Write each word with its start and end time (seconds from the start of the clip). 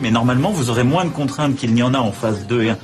Mais 0.00 0.10
normalement, 0.10 0.50
vous 0.50 0.70
aurez 0.70 0.84
moins 0.84 1.04
de 1.04 1.10
contraintes 1.10 1.56
qu'il 1.56 1.74
n'y 1.74 1.82
en 1.82 1.94
a 1.94 1.98
en 1.98 2.12
phase 2.12 2.46
2 2.46 2.62
et 2.62 2.70
1. 2.70 2.78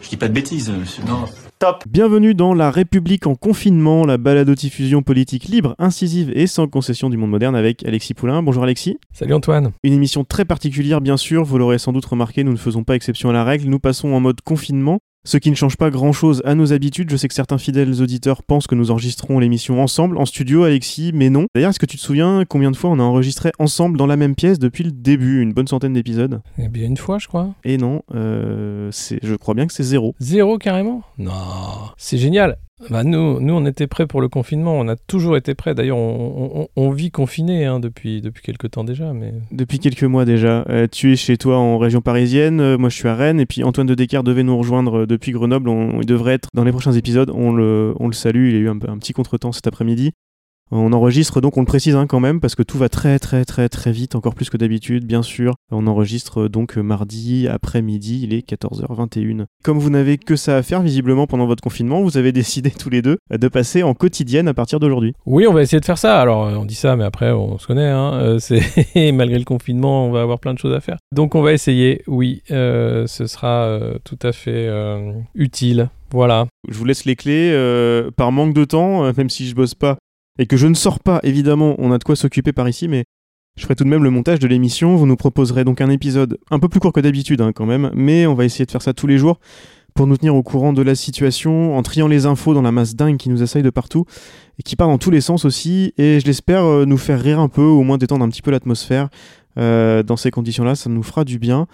Je 0.00 0.08
dis 0.08 0.16
pas 0.16 0.28
de 0.28 0.32
bêtises, 0.32 0.70
monsieur. 0.70 1.02
Non. 1.04 1.24
Top. 1.58 1.82
Bienvenue 1.88 2.34
dans 2.34 2.54
La 2.54 2.70
République 2.70 3.26
en 3.26 3.34
confinement, 3.34 4.06
la 4.06 4.16
balado-diffusion 4.16 5.02
politique 5.02 5.46
libre, 5.46 5.74
incisive 5.80 6.30
et 6.36 6.46
sans 6.46 6.68
concession 6.68 7.10
du 7.10 7.16
monde 7.16 7.30
moderne 7.30 7.56
avec 7.56 7.84
Alexis 7.84 8.14
Poulain. 8.14 8.44
Bonjour 8.44 8.62
Alexis. 8.62 8.96
Salut 9.12 9.34
Antoine. 9.34 9.72
Une 9.82 9.92
émission 9.92 10.22
très 10.22 10.44
particulière 10.44 11.00
bien 11.00 11.16
sûr, 11.16 11.42
vous 11.42 11.58
l'aurez 11.58 11.78
sans 11.78 11.92
doute 11.92 12.04
remarqué, 12.04 12.44
nous 12.44 12.52
ne 12.52 12.56
faisons 12.56 12.84
pas 12.84 12.94
exception 12.94 13.30
à 13.30 13.32
la 13.32 13.42
règle, 13.42 13.68
nous 13.68 13.80
passons 13.80 14.12
en 14.12 14.20
mode 14.20 14.40
confinement. 14.40 15.00
Ce 15.28 15.36
qui 15.36 15.50
ne 15.50 15.56
change 15.56 15.76
pas 15.76 15.90
grand-chose 15.90 16.40
à 16.46 16.54
nos 16.54 16.72
habitudes. 16.72 17.10
Je 17.10 17.16
sais 17.18 17.28
que 17.28 17.34
certains 17.34 17.58
fidèles 17.58 18.00
auditeurs 18.00 18.42
pensent 18.42 18.66
que 18.66 18.74
nous 18.74 18.90
enregistrons 18.90 19.38
l'émission 19.38 19.82
ensemble, 19.82 20.16
en 20.16 20.24
studio, 20.24 20.62
Alexis, 20.62 21.10
mais 21.12 21.28
non. 21.28 21.48
D'ailleurs, 21.54 21.68
est-ce 21.68 21.78
que 21.78 21.84
tu 21.84 21.98
te 21.98 22.02
souviens 22.02 22.46
combien 22.48 22.70
de 22.70 22.76
fois 22.78 22.88
on 22.88 22.98
a 22.98 23.02
enregistré 23.02 23.52
ensemble 23.58 23.98
dans 23.98 24.06
la 24.06 24.16
même 24.16 24.34
pièce 24.34 24.58
depuis 24.58 24.84
le 24.84 24.90
début 24.90 25.42
Une 25.42 25.52
bonne 25.52 25.66
centaine 25.66 25.92
d'épisodes? 25.92 26.40
Eh 26.56 26.68
bien, 26.68 26.86
une 26.86 26.96
fois, 26.96 27.18
je 27.18 27.28
crois. 27.28 27.50
Et 27.62 27.76
non, 27.76 28.00
euh, 28.14 28.90
je 28.90 29.34
crois 29.34 29.52
bien 29.52 29.66
que 29.66 29.74
c'est 29.74 29.82
zéro. 29.82 30.14
Zéro 30.18 30.56
carrément? 30.56 31.02
Non, 31.18 31.34
c'est 31.98 32.16
génial. 32.16 32.56
Bah 32.90 33.02
nous, 33.02 33.40
nous, 33.40 33.54
on 33.54 33.66
était 33.66 33.86
prêts 33.86 34.06
pour 34.06 34.20
le 34.20 34.28
confinement. 34.28 34.78
On 34.78 34.88
a 34.88 34.96
toujours 34.96 35.36
été 35.36 35.54
prêts. 35.54 35.74
D'ailleurs, 35.74 35.98
on, 35.98 36.90
vit 36.90 37.10
confiné 37.10 37.64
hein, 37.64 37.80
depuis, 37.80 38.20
depuis 38.20 38.42
quelques 38.42 38.70
temps 38.70 38.84
déjà. 38.84 39.12
Mais... 39.12 39.34
Depuis 39.50 39.78
quelques 39.78 40.04
mois 40.04 40.24
déjà. 40.24 40.64
Euh, 40.68 40.86
tu 40.90 41.12
es 41.12 41.16
chez 41.16 41.36
toi 41.36 41.58
en 41.58 41.78
région 41.78 42.00
parisienne. 42.00 42.60
Euh, 42.60 42.78
moi, 42.78 42.88
je 42.88 42.96
suis 42.96 43.08
à 43.08 43.14
Rennes. 43.14 43.40
Et 43.40 43.46
puis, 43.46 43.64
Antoine 43.64 43.86
de 43.86 43.94
Descartes 43.94 44.26
devait 44.26 44.44
nous 44.44 44.56
rejoindre 44.56 45.00
euh, 45.00 45.06
depuis 45.06 45.32
Grenoble. 45.32 45.68
On, 45.68 46.00
il 46.00 46.06
devrait 46.06 46.34
être 46.34 46.48
dans 46.54 46.64
les 46.64 46.72
prochains 46.72 46.92
épisodes. 46.92 47.30
On 47.34 47.52
le, 47.52 47.94
on 47.98 48.06
le 48.06 48.14
salue. 48.14 48.50
Il 48.50 48.56
a 48.56 48.58
eu 48.58 48.68
un, 48.68 48.78
un 48.88 48.98
petit 48.98 49.12
contretemps 49.12 49.52
cet 49.52 49.66
après-midi. 49.66 50.12
On 50.70 50.92
enregistre 50.92 51.40
donc, 51.40 51.56
on 51.56 51.60
le 51.60 51.66
précise 51.66 51.96
hein, 51.96 52.06
quand 52.06 52.20
même, 52.20 52.40
parce 52.40 52.54
que 52.54 52.62
tout 52.62 52.78
va 52.78 52.88
très 52.88 53.18
très 53.18 53.44
très 53.44 53.68
très 53.68 53.92
vite, 53.92 54.14
encore 54.14 54.34
plus 54.34 54.50
que 54.50 54.56
d'habitude, 54.56 55.06
bien 55.06 55.22
sûr. 55.22 55.54
On 55.70 55.86
enregistre 55.86 56.48
donc 56.48 56.76
mardi 56.76 57.48
après-midi, 57.48 58.20
il 58.22 58.34
est 58.34 58.48
14h21. 58.48 59.46
Comme 59.64 59.78
vous 59.78 59.90
n'avez 59.90 60.18
que 60.18 60.36
ça 60.36 60.56
à 60.56 60.62
faire 60.62 60.82
visiblement 60.82 61.26
pendant 61.26 61.46
votre 61.46 61.62
confinement, 61.62 62.02
vous 62.02 62.18
avez 62.18 62.32
décidé 62.38 62.70
tous 62.70 62.90
les 62.90 63.02
deux 63.02 63.18
de 63.30 63.48
passer 63.48 63.82
en 63.82 63.94
quotidienne 63.94 64.48
à 64.48 64.54
partir 64.54 64.80
d'aujourd'hui. 64.80 65.14
Oui, 65.26 65.46
on 65.46 65.52
va 65.52 65.62
essayer 65.62 65.80
de 65.80 65.84
faire 65.84 65.98
ça. 65.98 66.20
Alors 66.20 66.44
on 66.58 66.64
dit 66.64 66.74
ça, 66.74 66.96
mais 66.96 67.04
après 67.04 67.30
on 67.32 67.58
se 67.58 67.66
connaît. 67.66 67.88
Hein. 67.88 68.14
Euh, 68.14 68.38
c'est 68.38 69.12
malgré 69.12 69.38
le 69.38 69.44
confinement, 69.44 70.06
on 70.06 70.10
va 70.10 70.22
avoir 70.22 70.38
plein 70.38 70.54
de 70.54 70.58
choses 70.58 70.74
à 70.74 70.80
faire. 70.80 70.98
Donc 71.12 71.34
on 71.34 71.42
va 71.42 71.52
essayer. 71.52 72.02
Oui, 72.06 72.42
euh, 72.50 73.06
ce 73.06 73.26
sera 73.26 73.64
euh, 73.64 73.98
tout 74.04 74.18
à 74.22 74.32
fait 74.32 74.68
utile. 75.34 75.88
Voilà. 76.10 76.46
Je 76.68 76.76
vous 76.76 76.84
laisse 76.84 77.04
les 77.04 77.16
clés. 77.16 77.52
par 78.16 78.32
manque 78.32 78.54
de 78.54 78.64
temps, 78.64 79.12
même 79.12 79.30
si 79.30 79.46
je 79.46 79.54
bosse 79.54 79.74
pas, 79.74 79.98
et 80.38 80.46
que 80.46 80.56
je 80.56 80.66
ne 80.66 80.74
sors 80.74 81.00
pas, 81.00 81.20
évidemment, 81.22 81.74
on 81.78 81.92
a 81.92 81.98
de 81.98 82.04
quoi 82.04 82.16
s'occuper 82.16 82.52
par 82.52 82.68
ici, 82.68 82.88
mais 82.88 83.04
je 83.56 83.64
ferai 83.64 83.74
tout 83.74 83.84
de 83.84 83.88
même 83.88 84.04
le 84.04 84.10
montage 84.10 84.38
de 84.38 84.46
l'émission. 84.46 84.96
Vous 84.96 85.06
nous 85.06 85.16
proposerez 85.16 85.64
donc 85.64 85.80
un 85.80 85.90
épisode 85.90 86.38
un 86.50 86.58
peu 86.58 86.68
plus 86.68 86.80
court 86.80 86.92
que 86.92 87.00
d'habitude, 87.00 87.40
hein, 87.40 87.52
quand 87.52 87.66
même, 87.66 87.90
mais 87.94 88.26
on 88.26 88.34
va 88.34 88.44
essayer 88.44 88.64
de 88.64 88.70
faire 88.70 88.82
ça 88.82 88.92
tous 88.92 89.06
les 89.06 89.18
jours 89.18 89.40
pour 89.94 90.06
nous 90.06 90.16
tenir 90.16 90.36
au 90.36 90.44
courant 90.44 90.72
de 90.72 90.80
la 90.80 90.94
situation, 90.94 91.76
en 91.76 91.82
triant 91.82 92.06
les 92.06 92.24
infos 92.24 92.54
dans 92.54 92.62
la 92.62 92.70
masse 92.70 92.94
dingue 92.94 93.16
qui 93.16 93.30
nous 93.30 93.42
assaille 93.42 93.64
de 93.64 93.70
partout 93.70 94.04
et 94.60 94.62
qui 94.62 94.76
part 94.76 94.86
dans 94.86 94.98
tous 94.98 95.10
les 95.10 95.20
sens 95.20 95.44
aussi. 95.44 95.92
Et 95.98 96.20
je 96.20 96.26
l'espère 96.26 96.64
euh, 96.64 96.84
nous 96.84 96.98
faire 96.98 97.20
rire 97.20 97.40
un 97.40 97.48
peu, 97.48 97.62
au 97.62 97.82
moins 97.82 97.98
détendre 97.98 98.24
un 98.24 98.28
petit 98.28 98.42
peu 98.42 98.52
l'atmosphère. 98.52 99.08
Euh, 99.58 100.04
dans 100.04 100.16
ces 100.16 100.30
conditions-là, 100.30 100.76
ça 100.76 100.88
nous 100.88 101.02
fera 101.02 101.24
du 101.24 101.40
bien. 101.40 101.66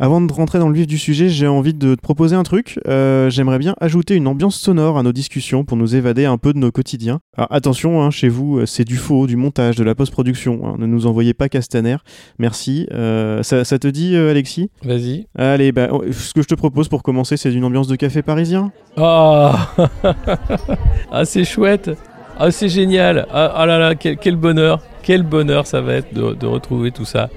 Avant 0.00 0.20
de 0.20 0.32
rentrer 0.32 0.60
dans 0.60 0.68
le 0.68 0.76
vif 0.76 0.86
du 0.86 0.96
sujet, 0.96 1.28
j'ai 1.28 1.48
envie 1.48 1.74
de 1.74 1.96
te 1.96 2.00
proposer 2.00 2.36
un 2.36 2.44
truc. 2.44 2.78
Euh, 2.86 3.30
j'aimerais 3.30 3.58
bien 3.58 3.74
ajouter 3.80 4.14
une 4.14 4.28
ambiance 4.28 4.54
sonore 4.54 4.96
à 4.96 5.02
nos 5.02 5.10
discussions 5.10 5.64
pour 5.64 5.76
nous 5.76 5.96
évader 5.96 6.24
un 6.24 6.38
peu 6.38 6.52
de 6.52 6.58
nos 6.58 6.70
quotidiens. 6.70 7.18
Alors, 7.36 7.48
attention, 7.50 8.00
hein, 8.00 8.12
chez 8.12 8.28
vous, 8.28 8.58
euh, 8.58 8.66
c'est 8.66 8.84
du 8.84 8.96
faux, 8.96 9.26
du 9.26 9.34
montage, 9.34 9.74
de 9.74 9.82
la 9.82 9.96
post-production. 9.96 10.60
Hein. 10.64 10.76
Ne 10.78 10.86
nous 10.86 11.08
envoyez 11.08 11.34
pas 11.34 11.48
Castaner. 11.48 11.96
Merci. 12.38 12.86
Euh, 12.92 13.42
ça, 13.42 13.64
te 13.64 13.88
dit, 13.88 14.14
Alexis? 14.14 14.70
Vas-y. 14.84 15.26
Allez, 15.34 15.72
bah, 15.72 15.88
ce 16.12 16.32
que 16.32 16.42
je 16.42 16.46
te 16.46 16.54
propose 16.54 16.86
pour 16.86 17.02
commencer, 17.02 17.36
c'est 17.36 17.52
une 17.52 17.64
ambiance 17.64 17.88
de 17.88 17.96
café 17.96 18.22
parisien. 18.22 18.70
Oh 18.98 19.50
Ah, 21.10 21.24
c'est 21.24 21.44
chouette 21.44 21.90
Ah, 22.38 22.52
c'est 22.52 22.68
génial 22.68 23.26
ah, 23.32 23.52
ah, 23.52 23.66
là 23.66 23.80
là, 23.80 23.94
quel, 23.96 24.36
bonheur 24.36 24.80
Quel 25.02 25.24
bonheur 25.24 25.66
ça 25.66 25.80
va 25.80 25.94
être 25.94 26.14
de 26.14 26.46
retrouver 26.46 26.92
tout 26.92 27.04
ça 27.04 27.30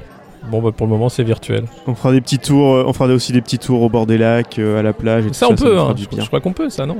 Bon, 0.49 0.61
bah 0.61 0.71
pour 0.75 0.87
le 0.87 0.91
moment, 0.91 1.09
c'est 1.09 1.23
virtuel. 1.23 1.65
On 1.85 1.93
fera 1.93 2.11
des 2.11 2.21
petits 2.21 2.39
tours, 2.39 2.73
euh, 2.73 2.83
on 2.87 2.93
fera 2.93 3.05
aussi 3.07 3.31
des 3.31 3.41
petits 3.41 3.59
tours 3.59 3.81
au 3.81 3.89
bord 3.89 4.07
des 4.07 4.17
lacs, 4.17 4.57
euh, 4.57 4.79
à 4.79 4.81
la 4.81 4.91
plage. 4.91 5.25
Et 5.27 5.33
ça, 5.33 5.47
on 5.49 5.55
peut, 5.55 5.79
hein. 5.79 5.93
je, 5.95 6.27
crois 6.27 6.39
qu'on 6.41 6.53
peut, 6.53 6.69
ça, 6.69 6.85
non? 6.85 6.97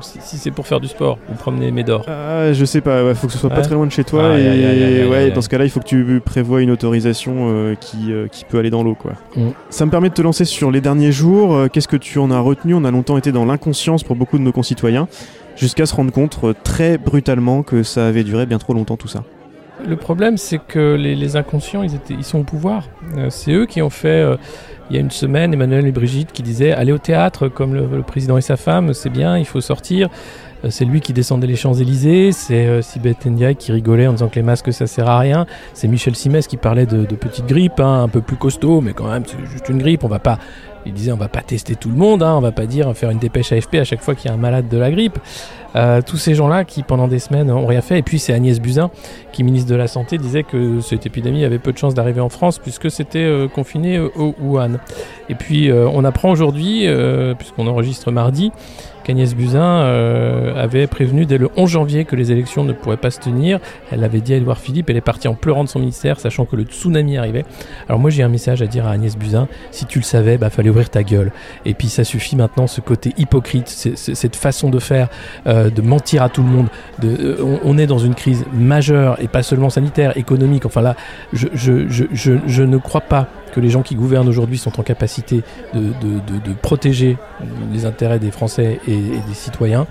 Si, 0.00 0.38
c'est 0.38 0.50
pour 0.50 0.66
faire 0.66 0.80
du 0.80 0.88
sport 0.88 1.18
ou 1.30 1.34
promener 1.34 1.70
Médor. 1.70 2.04
Ah, 2.08 2.52
je 2.52 2.64
sais 2.64 2.80
pas, 2.80 3.02
il 3.10 3.14
faut 3.14 3.26
que 3.26 3.32
ce 3.32 3.38
soit 3.38 3.50
pas 3.50 3.60
très 3.60 3.74
loin 3.74 3.86
de 3.86 3.92
chez 3.92 4.04
toi. 4.04 4.38
et 4.38 5.06
ouais, 5.06 5.30
dans 5.30 5.42
ce 5.42 5.48
cas-là, 5.48 5.64
il 5.64 5.70
faut 5.70 5.80
que 5.80 5.86
tu 5.86 6.20
prévois 6.24 6.62
une 6.62 6.70
autorisation 6.70 7.50
euh, 7.50 7.74
qui, 7.74 8.12
qui 8.30 8.44
peut 8.44 8.58
aller 8.58 8.70
dans 8.70 8.82
l'eau, 8.82 8.94
quoi. 8.94 9.12
Mm. 9.36 9.50
Ça 9.70 9.84
me 9.84 9.90
permet 9.90 10.08
de 10.08 10.14
te 10.14 10.22
lancer 10.22 10.44
sur 10.44 10.70
les 10.70 10.80
derniers 10.80 11.12
jours. 11.12 11.68
Qu'est-ce 11.72 11.88
que 11.88 11.96
tu 11.96 12.18
en 12.18 12.30
as 12.30 12.40
retenu? 12.40 12.74
On 12.74 12.84
a 12.84 12.90
longtemps 12.90 13.18
été 13.18 13.32
dans 13.32 13.44
l'inconscience 13.44 14.02
pour 14.02 14.16
beaucoup 14.16 14.38
de 14.38 14.42
nos 14.42 14.52
concitoyens, 14.52 15.08
jusqu'à 15.56 15.86
se 15.86 15.94
rendre 15.94 16.12
compte 16.12 16.40
très 16.64 16.96
brutalement 16.96 17.62
que 17.62 17.82
ça 17.82 18.06
avait 18.06 18.24
duré 18.24 18.46
bien 18.46 18.58
trop 18.58 18.72
longtemps 18.72 18.96
tout 18.96 19.08
ça. 19.08 19.24
Le 19.86 19.96
problème, 19.96 20.36
c'est 20.36 20.58
que 20.58 20.94
les, 20.94 21.36
inconscients, 21.36 21.82
ils, 21.82 21.94
étaient, 21.94 22.20
sont 22.22 22.40
au 22.40 22.44
pouvoir. 22.44 22.84
Euh, 23.16 23.28
c'est 23.30 23.52
eux 23.52 23.66
qui 23.66 23.82
ont 23.82 23.90
fait, 23.90 24.08
euh, 24.08 24.36
il 24.90 24.96
y 24.96 24.98
a 24.98 25.00
une 25.00 25.10
semaine, 25.10 25.52
Emmanuel 25.52 25.86
et 25.86 25.92
Brigitte 25.92 26.32
qui 26.32 26.42
disaient 26.42 26.72
aller 26.72 26.92
au 26.92 26.98
théâtre 26.98 27.48
comme 27.48 27.74
le, 27.74 28.02
président 28.02 28.36
et 28.36 28.42
sa 28.42 28.56
femme, 28.56 28.94
c'est 28.94 29.10
bien, 29.10 29.38
il 29.38 29.44
faut 29.44 29.60
sortir. 29.60 30.08
Euh, 30.64 30.68
c'est 30.70 30.84
lui 30.84 31.00
qui 31.00 31.12
descendait 31.12 31.48
les 31.48 31.56
Champs-Élysées, 31.56 32.30
c'est 32.30 32.80
Sibeth 32.82 33.26
Ndiaye 33.26 33.56
qui 33.56 33.72
rigolait 33.72 34.06
en 34.06 34.12
disant 34.12 34.28
que 34.28 34.36
les 34.36 34.42
masques 34.42 34.72
ça 34.72 34.86
sert 34.86 35.08
à 35.08 35.18
rien, 35.18 35.46
c'est 35.74 35.88
Michel 35.88 36.14
Simès 36.14 36.46
qui 36.46 36.56
parlait 36.56 36.86
de, 36.86 37.04
de 37.04 37.14
petite 37.16 37.46
grippe, 37.46 37.80
hein, 37.80 38.04
un 38.04 38.08
peu 38.08 38.20
plus 38.20 38.36
costaud, 38.36 38.80
mais 38.80 38.92
quand 38.92 39.10
même 39.10 39.24
c'est 39.26 39.44
juste 39.50 39.68
une 39.68 39.78
grippe, 39.78 40.04
on 40.04 40.08
va 40.08 40.20
pas 40.20 40.38
il 40.86 40.92
disait 40.92 41.12
on 41.12 41.16
va 41.16 41.28
pas 41.28 41.42
tester 41.42 41.76
tout 41.76 41.88
le 41.88 41.96
monde, 41.96 42.22
hein, 42.22 42.34
on 42.36 42.40
va 42.40 42.52
pas 42.52 42.66
dire 42.66 42.94
faire 42.96 43.10
une 43.10 43.18
dépêche 43.18 43.52
AFP 43.52 43.76
à 43.76 43.84
chaque 43.84 44.00
fois 44.00 44.14
qu'il 44.14 44.28
y 44.28 44.32
a 44.32 44.34
un 44.34 44.40
malade 44.40 44.68
de 44.68 44.78
la 44.78 44.90
grippe. 44.90 45.18
Euh, 45.74 46.02
tous 46.04 46.16
ces 46.16 46.34
gens-là 46.34 46.64
qui 46.64 46.82
pendant 46.82 47.08
des 47.08 47.18
semaines 47.18 47.50
ont 47.50 47.66
rien 47.66 47.80
fait. 47.80 47.98
Et 47.98 48.02
puis 48.02 48.18
c'est 48.18 48.32
Agnès 48.32 48.60
Buzyn, 48.60 48.90
qui 49.32 49.44
ministre 49.44 49.70
de 49.70 49.76
la 49.76 49.88
Santé, 49.88 50.18
disait 50.18 50.42
que 50.42 50.80
cette 50.80 51.06
épidémie 51.06 51.44
avait 51.44 51.58
peu 51.58 51.72
de 51.72 51.78
chances 51.78 51.94
d'arriver 51.94 52.20
en 52.20 52.28
France 52.28 52.58
puisque 52.58 52.90
c'était 52.90 53.24
euh, 53.24 53.48
confiné 53.48 53.98
au 53.98 54.34
Wuhan. 54.40 54.78
Et 55.28 55.34
puis 55.34 55.70
euh, 55.70 55.88
on 55.92 56.04
apprend 56.04 56.30
aujourd'hui, 56.30 56.86
puisqu'on 57.38 57.66
enregistre 57.66 58.10
mardi, 58.10 58.52
qu'Agnès 59.02 59.34
Buzyn 59.34 59.60
euh, 59.60 60.54
avait 60.54 60.86
prévenu 60.86 61.26
dès 61.26 61.38
le 61.38 61.48
11 61.56 61.70
janvier 61.70 62.04
que 62.04 62.16
les 62.16 62.32
élections 62.32 62.64
ne 62.64 62.72
pourraient 62.72 62.96
pas 62.96 63.10
se 63.10 63.20
tenir. 63.20 63.60
Elle 63.90 64.00
l'avait 64.00 64.20
dit 64.20 64.34
à 64.34 64.36
Edouard 64.36 64.58
Philippe, 64.58 64.90
elle 64.90 64.96
est 64.96 65.00
partie 65.00 65.28
en 65.28 65.34
pleurant 65.34 65.64
de 65.64 65.68
son 65.68 65.78
ministère, 65.78 66.20
sachant 66.20 66.44
que 66.44 66.56
le 66.56 66.64
tsunami 66.64 67.16
arrivait. 67.16 67.44
Alors 67.88 68.00
moi 68.00 68.10
j'ai 68.10 68.22
un 68.22 68.28
message 68.28 68.62
à 68.62 68.66
dire 68.66 68.86
à 68.86 68.90
Agnès 68.90 69.16
Buzyn, 69.16 69.48
si 69.70 69.86
tu 69.86 69.98
le 69.98 70.04
savais, 70.04 70.38
bah 70.38 70.50
fallait 70.50 70.70
ouvrir 70.70 70.90
ta 70.90 71.02
gueule. 71.02 71.32
Et 71.64 71.74
puis 71.74 71.88
ça 71.88 72.04
suffit 72.04 72.36
maintenant, 72.36 72.66
ce 72.66 72.80
côté 72.80 73.12
hypocrite, 73.18 73.68
cette 73.68 74.36
façon 74.36 74.70
de 74.70 74.78
faire, 74.78 75.08
euh, 75.46 75.70
de 75.70 75.82
mentir 75.82 76.22
à 76.22 76.28
tout 76.28 76.42
le 76.42 76.48
monde. 76.48 76.68
De, 77.00 77.08
euh, 77.08 77.58
on, 77.64 77.78
est 77.78 77.86
dans 77.86 77.98
une 77.98 78.14
crise 78.14 78.44
majeure, 78.52 79.20
et 79.20 79.28
pas 79.28 79.42
seulement 79.42 79.70
sanitaire, 79.70 80.16
économique. 80.16 80.66
Enfin 80.66 80.82
là, 80.82 80.96
je 81.32 82.62
ne 82.62 82.76
crois 82.76 83.00
pas 83.00 83.28
que 83.52 83.60
les 83.60 83.68
gens 83.68 83.82
qui 83.82 83.94
gouvernent 83.94 84.28
aujourd'hui 84.28 84.58
sont 84.58 84.80
en 84.80 84.82
capacité 84.82 85.42
de, 85.74 85.80
de, 85.80 86.38
de, 86.38 86.52
protéger 86.54 87.18
les 87.72 87.86
intérêts 87.86 88.18
des 88.18 88.30
Français 88.30 88.80
et, 88.88 88.96
des 88.96 89.34
citoyens. 89.34 89.86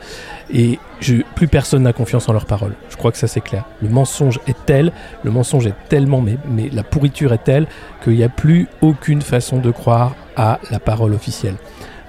Et 0.54 0.80
je, 1.00 1.18
plus 1.36 1.48
personne 1.48 1.84
n'a 1.84 1.94
confiance 1.94 2.28
en 2.28 2.34
leurs 2.34 2.46
paroles. 2.46 2.74
Je 2.90 2.98
crois 2.98 3.12
que 3.12 3.18
ça 3.18 3.28
c'est 3.28 3.42
clair. 3.42 3.66
Le 3.82 3.90
mensonge 3.90 4.40
est 4.48 4.58
tel, 4.66 4.92
le 5.24 5.32
mensonge 5.32 5.68
est 5.68 5.76
tellement, 5.90 6.22
mais, 6.22 6.38
mais 6.50 6.70
la 6.74 6.84
pourriture 6.84 7.34
est 7.34 7.44
telle 7.44 7.68
qu'il 8.04 8.14
n'y 8.14 8.24
a 8.24 8.30
plus 8.30 8.68
aucune 8.82 9.22
façon 9.22 9.60
de 9.60 9.72
croire 9.72 10.16
à 10.36 10.60
la 10.72 10.80
parole 10.80 11.14
officielle. 11.14 11.56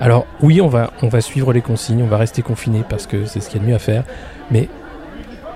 Alors 0.01 0.27
oui, 0.41 0.61
on 0.61 0.69
va, 0.69 0.91
on 1.03 1.09
va 1.09 1.21
suivre 1.21 1.53
les 1.53 1.61
consignes, 1.61 2.03
on 2.03 2.09
va 2.09 2.17
rester 2.17 2.43
confiné 2.43 2.83
parce 2.89 3.07
que 3.07 3.27
c'est 3.27 3.41
ce 3.41 3.49
qu'il 3.49 3.61
y 3.61 3.63
a 3.63 3.65
de 3.65 3.71
mieux 3.71 3.77
à 3.77 3.81
faire, 3.81 4.05
mais 4.51 4.69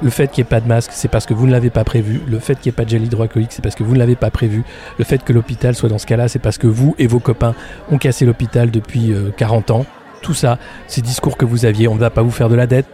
le 0.02 0.10
fait 0.10 0.28
qu'il 0.28 0.43
n'y 0.43 0.46
ait 0.46 0.50
pas 0.50 0.60
de 0.60 0.69
masque, 0.69 0.90
c'est 0.94 1.08
parce 1.08 1.26
que 1.26 1.34
vous 1.34 1.46
ne 1.46 1.52
l'avez 1.52 1.70
pas 1.70 1.84
prévu. 1.84 2.20
Le 2.28 2.38
fait 2.38 2.54
qu'il 2.54 2.70
n'y 2.70 2.75
ait 2.75 2.76
pas 2.76 2.84
de 2.84 2.90
gel 2.90 3.04
hydroalcoolique, 3.04 3.52
c'est 3.52 3.62
parce 3.62 3.75
que 3.75 3.82
vous 3.82 3.94
ne 3.94 3.98
l'avez 3.98 4.16
pas 4.16 4.31
prévu. 4.31 4.64
Le 4.98 5.04
fait 5.04 5.22
que 5.22 5.32
l'hôpital 5.32 5.75
soit 5.75 5.88
dans 5.88 5.98
ce 5.98 6.06
cas-là, 6.06 6.28
c'est 6.28 6.38
parce 6.38 6.58
que 6.58 6.66
vous 6.66 6.94
et 6.98 7.06
vos 7.06 7.19
copains 7.20 7.54
ont 7.90 7.98
cassé 7.98 8.25
l'hôpital 8.26 8.70
depuis 8.70 9.12
40 9.37 9.70
euh, 9.70 9.75
ans. 9.75 9.87
Tout 10.22 10.34
ça, 10.34 10.58
ces 10.87 11.02
discours 11.02 11.37
que 11.37 11.44
vous 11.44 11.64
aviez, 11.66 11.88
on 11.88 11.94
ne 11.94 12.00
va 12.00 12.10
pas 12.10 12.22
vous 12.22 12.31
faire 12.31 12.48
de 12.48 12.56
la 12.56 12.66
dette. 12.66 12.87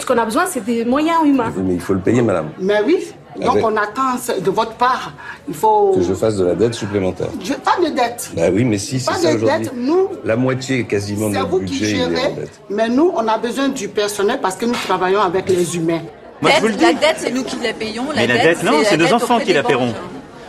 Ce 0.00 0.06
qu'on 0.06 0.18
a 0.18 0.24
besoin, 0.24 0.46
c'est 0.46 0.64
des 0.64 0.84
moyens 0.84 1.18
humains. 1.24 1.52
mais 1.56 1.74
il 1.74 1.80
faut 1.80 1.94
le 1.94 2.00
payer, 2.00 2.22
madame. 2.22 2.48
Mais 2.60 2.80
oui, 2.84 2.96
Donc 3.36 3.50
Avec- 3.50 3.64
on 3.64 3.76
attend 3.76 4.18
c'est 4.20 4.42
de 4.42 4.50
votre 4.50 4.72
part. 4.74 5.12
Il 5.48 5.54
faut. 5.54 5.92
Que 5.94 6.02
je 6.02 6.14
fasse 6.14 6.36
de 6.36 6.44
la 6.44 6.54
dette 6.56 6.74
supplémentaire. 6.74 7.28
Je- 7.42 7.52
Pas 7.52 7.76
de 7.80 7.94
dette. 7.94 8.32
Bah 8.34 8.48
oui, 8.52 8.64
mais 8.64 8.78
si, 8.78 8.98
c'est 8.98 9.12
Pas 9.12 9.16
ça 9.18 9.34
de 9.34 9.44
dette. 9.44 9.72
Nous, 9.76 10.08
La 10.24 10.34
moitié 10.34 10.84
quasiment 10.84 11.28
de 11.28 11.34
c'est 11.34 11.38
notre 11.38 11.50
vous 11.50 11.60
qui 11.60 11.78
budget, 11.78 11.90
il 11.90 12.00
est 12.00 12.04
en 12.04 12.10
gérez. 12.10 12.34
Mais 12.70 12.88
nous, 12.88 13.12
on 13.14 13.28
a 13.28 13.38
besoin 13.38 13.68
du 13.68 13.88
personnel 13.88 14.40
parce 14.42 14.56
que 14.56 14.66
nous 14.66 14.72
travaillons 14.72 15.20
avec 15.20 15.48
les 15.48 15.76
humains. 15.76 16.00
Moi, 16.40 16.52
je 16.54 16.60
vous 16.60 16.68
le 16.68 16.74
Dette, 16.74 16.82
la 16.82 17.08
dette, 17.08 17.16
c'est 17.18 17.30
nous 17.30 17.44
qui 17.44 17.56
la 17.62 17.72
payons. 17.72 18.04
Mais 18.14 18.26
la 18.26 18.38
dette, 18.38 18.62
non, 18.62 18.82
c'est 18.84 18.96
la 18.96 19.06
nos 19.06 19.14
enfants 19.14 19.40
qui 19.40 19.52
la 19.52 19.62
paieront. 19.62 19.86
banques. 19.86 19.96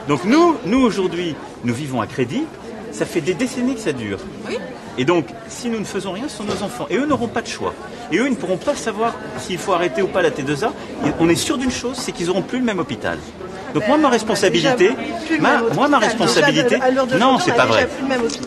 Donc 0.08 0.24
nous, 0.26 0.56
nous 0.66 0.80
aujourd'hui, 0.80 1.36
nous 1.64 1.74
vivons 1.74 2.02
à 2.02 2.08
crédit. 2.08 2.44
Ça 2.92 3.06
fait 3.06 3.22
des 3.22 3.36
décennies 3.36 3.76
que 3.76 3.82
ça 3.82 3.92
dure. 3.92 4.20
Oui. 4.48 4.58
Et 4.98 5.06
donc, 5.06 5.28
si 5.48 5.70
nous 5.70 5.80
ne 5.80 5.86
faisons 5.86 6.12
rien, 6.12 6.28
ce 6.28 6.38
sont 6.38 6.44
nos 6.44 6.64
enfants. 6.64 6.88
Et 6.90 6.98
eux 6.98 7.06
n'auront 7.06 7.28
pas 7.28 7.42
de 7.42 7.48
choix. 7.48 7.74
Et 8.12 8.18
eux, 8.18 8.26
ils 8.26 8.32
ne 8.32 8.36
pourront 8.36 8.58
pas 8.58 8.76
savoir 8.76 9.14
s'il 9.38 9.58
faut 9.58 9.74
arrêter 9.74 10.02
ou 10.02 10.08
pas 10.08 10.22
la 10.22 10.32
T2A. 10.32 10.72
Et 11.06 11.12
on 11.20 11.30
est 11.30 11.36
sûr 11.36 11.58
d'une 11.58 11.72
chose, 11.72 11.96
c'est 11.96 12.12
qu'ils 12.12 12.28
n'auront 12.28 12.42
plus 12.42 12.60
le 12.60 12.66
même 12.66 12.80
hôpital. 12.80 13.18
Donc 13.74 13.88
moi, 13.88 13.98
ma 13.98 14.10
responsabilité, 14.10 14.92
ma, 15.40 15.62
moi, 15.74 15.88
ma 15.88 16.00
responsabilité, 16.00 16.80
non, 17.20 17.38
c'est 17.40 17.54
pas 17.56 17.66
vrai. 17.66 17.88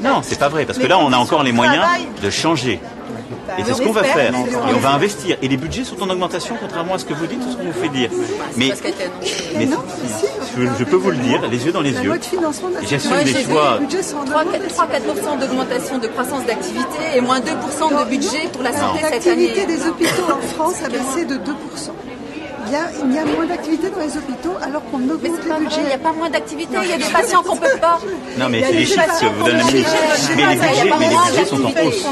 Non, 0.02 0.20
c'est 0.22 0.38
pas 0.38 0.48
vrai, 0.48 0.64
parce 0.64 0.78
que 0.78 0.86
là, 0.86 0.98
on 0.98 1.12
a 1.12 1.16
encore 1.16 1.42
les 1.42 1.52
moyens 1.52 1.84
de 2.22 2.30
changer. 2.30 2.80
Et 3.58 3.64
c'est 3.64 3.74
ce 3.74 3.82
qu'on 3.82 3.92
va 3.92 4.04
faire. 4.04 4.32
Et 4.34 4.74
on 4.74 4.78
va 4.78 4.90
investir. 4.90 5.36
Et 5.42 5.48
les 5.48 5.56
budgets 5.56 5.84
sont 5.84 6.00
en 6.02 6.10
augmentation, 6.10 6.56
contrairement 6.60 6.94
à 6.94 6.98
ce 6.98 7.04
que 7.04 7.14
vous 7.14 7.26
dites 7.26 7.40
ou 7.46 7.52
ce 7.52 7.56
qu'on 7.56 7.64
vous 7.64 7.72
fait 7.72 7.88
dire. 7.88 8.10
Mais, 8.56 8.72
mais 9.56 9.68
je, 10.56 10.62
je 10.78 10.84
peux 10.84 10.96
vous 10.96 11.10
le 11.10 11.16
dire, 11.18 11.40
les 11.50 11.64
yeux 11.66 11.72
dans 11.72 11.80
les 11.80 11.92
yeux. 11.92 12.12
J'assume 12.88 13.22
des 13.24 13.42
choix. 13.44 13.78
3-4% 13.80 15.38
d'augmentation 15.40 15.98
de 15.98 16.06
croissance 16.08 16.44
d'activité 16.46 16.98
et 17.16 17.20
moins 17.20 17.40
2% 17.40 17.44
de 17.44 18.08
budget 18.08 18.48
pour 18.52 18.62
la 18.62 18.72
santé 18.72 19.00
cette 19.10 19.26
année. 19.26 19.46
L'activité 19.48 19.66
des 19.66 19.86
hôpitaux 19.86 20.32
en 20.32 20.40
France 20.54 20.82
a 20.84 20.88
baissé 20.88 21.24
de 21.24 21.36
2%. 21.36 21.38
Il 22.72 22.76
y 22.76 22.78
a, 22.78 22.88
il 23.04 23.14
y 23.14 23.18
a 23.18 23.24
moins 23.26 23.44
d'activité 23.44 23.90
dans 23.90 24.00
les 24.00 24.16
hôpitaux 24.16 24.54
alors 24.62 24.82
qu'on 24.90 24.96
augmente 25.02 25.20
Mais 25.22 25.28
c'est 25.28 25.46
pas 25.46 25.58
les 25.58 25.64
vrai, 25.66 25.76
budgets. 25.76 25.80
il 25.82 25.86
n'y 25.88 25.92
a 25.92 25.98
pas 25.98 26.12
moins 26.14 26.30
d'activité, 26.30 26.74
il 26.82 26.88
y 26.88 26.92
a 26.92 26.96
des 26.96 27.12
patients 27.12 27.42
qu'on 27.42 27.54
ne 27.56 27.60
peut 27.60 27.78
pas. 27.78 28.00
Non, 28.38 28.48
mais 28.48 28.62
c'est 28.62 28.72
les 28.72 28.86
chiffres 28.86 29.20
que 29.20 29.26
vous 29.26 29.44
donne 29.46 29.56
la 29.58 29.64
peut 29.64 29.72
ministre. 29.72 29.92
pas. 29.92 30.36
Mais 30.36 30.36
les 30.38 30.40
Il 30.40 30.40
y 30.40 30.56
a 30.56 30.56
budgets, 30.56 30.84
mais 30.98 31.06
les 31.06 31.14
moins 31.14 31.26
budgets 31.28 31.44
sont 31.44 31.64
en 31.64 31.86
hausse. 31.86 32.06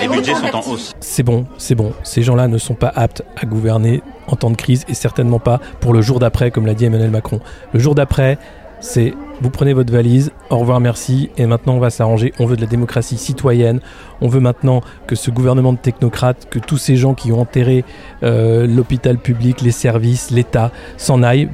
Les 0.00 0.08
budgets 0.08 0.34
sont 0.36 0.56
en 0.56 0.70
hausse. 0.72 0.92
C'est 1.00 1.22
bon, 1.24 1.46
c'est 1.58 1.74
bon. 1.74 1.92
Ces 2.04 2.22
gens-là 2.22 2.46
ne 2.46 2.56
sont 2.58 2.74
pas 2.74 2.92
aptes 2.94 3.22
à 3.36 3.46
gouverner 3.46 4.00
en 4.28 4.36
temps 4.36 4.50
de 4.50 4.56
crise 4.56 4.84
et 4.88 4.94
certainement 4.94 5.40
pas 5.40 5.58
pour 5.80 5.92
le 5.92 6.02
jour 6.02 6.20
d'après, 6.20 6.52
comme 6.52 6.66
l'a 6.66 6.74
dit 6.74 6.84
Emmanuel 6.84 7.10
Macron. 7.10 7.40
Le 7.72 7.80
jour 7.80 7.96
d'après, 7.96 8.38
c'est 8.78 9.12
vous 9.40 9.50
prenez 9.50 9.74
votre 9.74 9.92
valise, 9.92 10.32
au 10.50 10.58
revoir, 10.58 10.80
merci, 10.80 11.30
et 11.36 11.46
maintenant 11.46 11.74
on 11.74 11.78
va 11.78 11.90
s'arranger. 11.90 12.32
On 12.38 12.46
veut 12.46 12.56
de 12.56 12.62
la 12.62 12.66
démocratie 12.66 13.18
citoyenne. 13.18 13.80
On 14.20 14.28
veut 14.28 14.40
maintenant 14.40 14.80
que 15.06 15.14
ce 15.14 15.30
gouvernement 15.30 15.72
de 15.72 15.78
technocrates, 15.78 16.48
que 16.50 16.58
tous 16.58 16.78
ces 16.78 16.96
gens 16.96 17.14
qui 17.14 17.32
ont 17.32 17.40
enterré 17.40 17.84
euh, 18.22 18.66
l'hôpital 18.66 19.18
public, 19.18 19.60
les 19.60 19.72
services, 19.72 20.30
l'État, 20.30 20.72
s'en 20.96 21.22
aillent. 21.22 21.48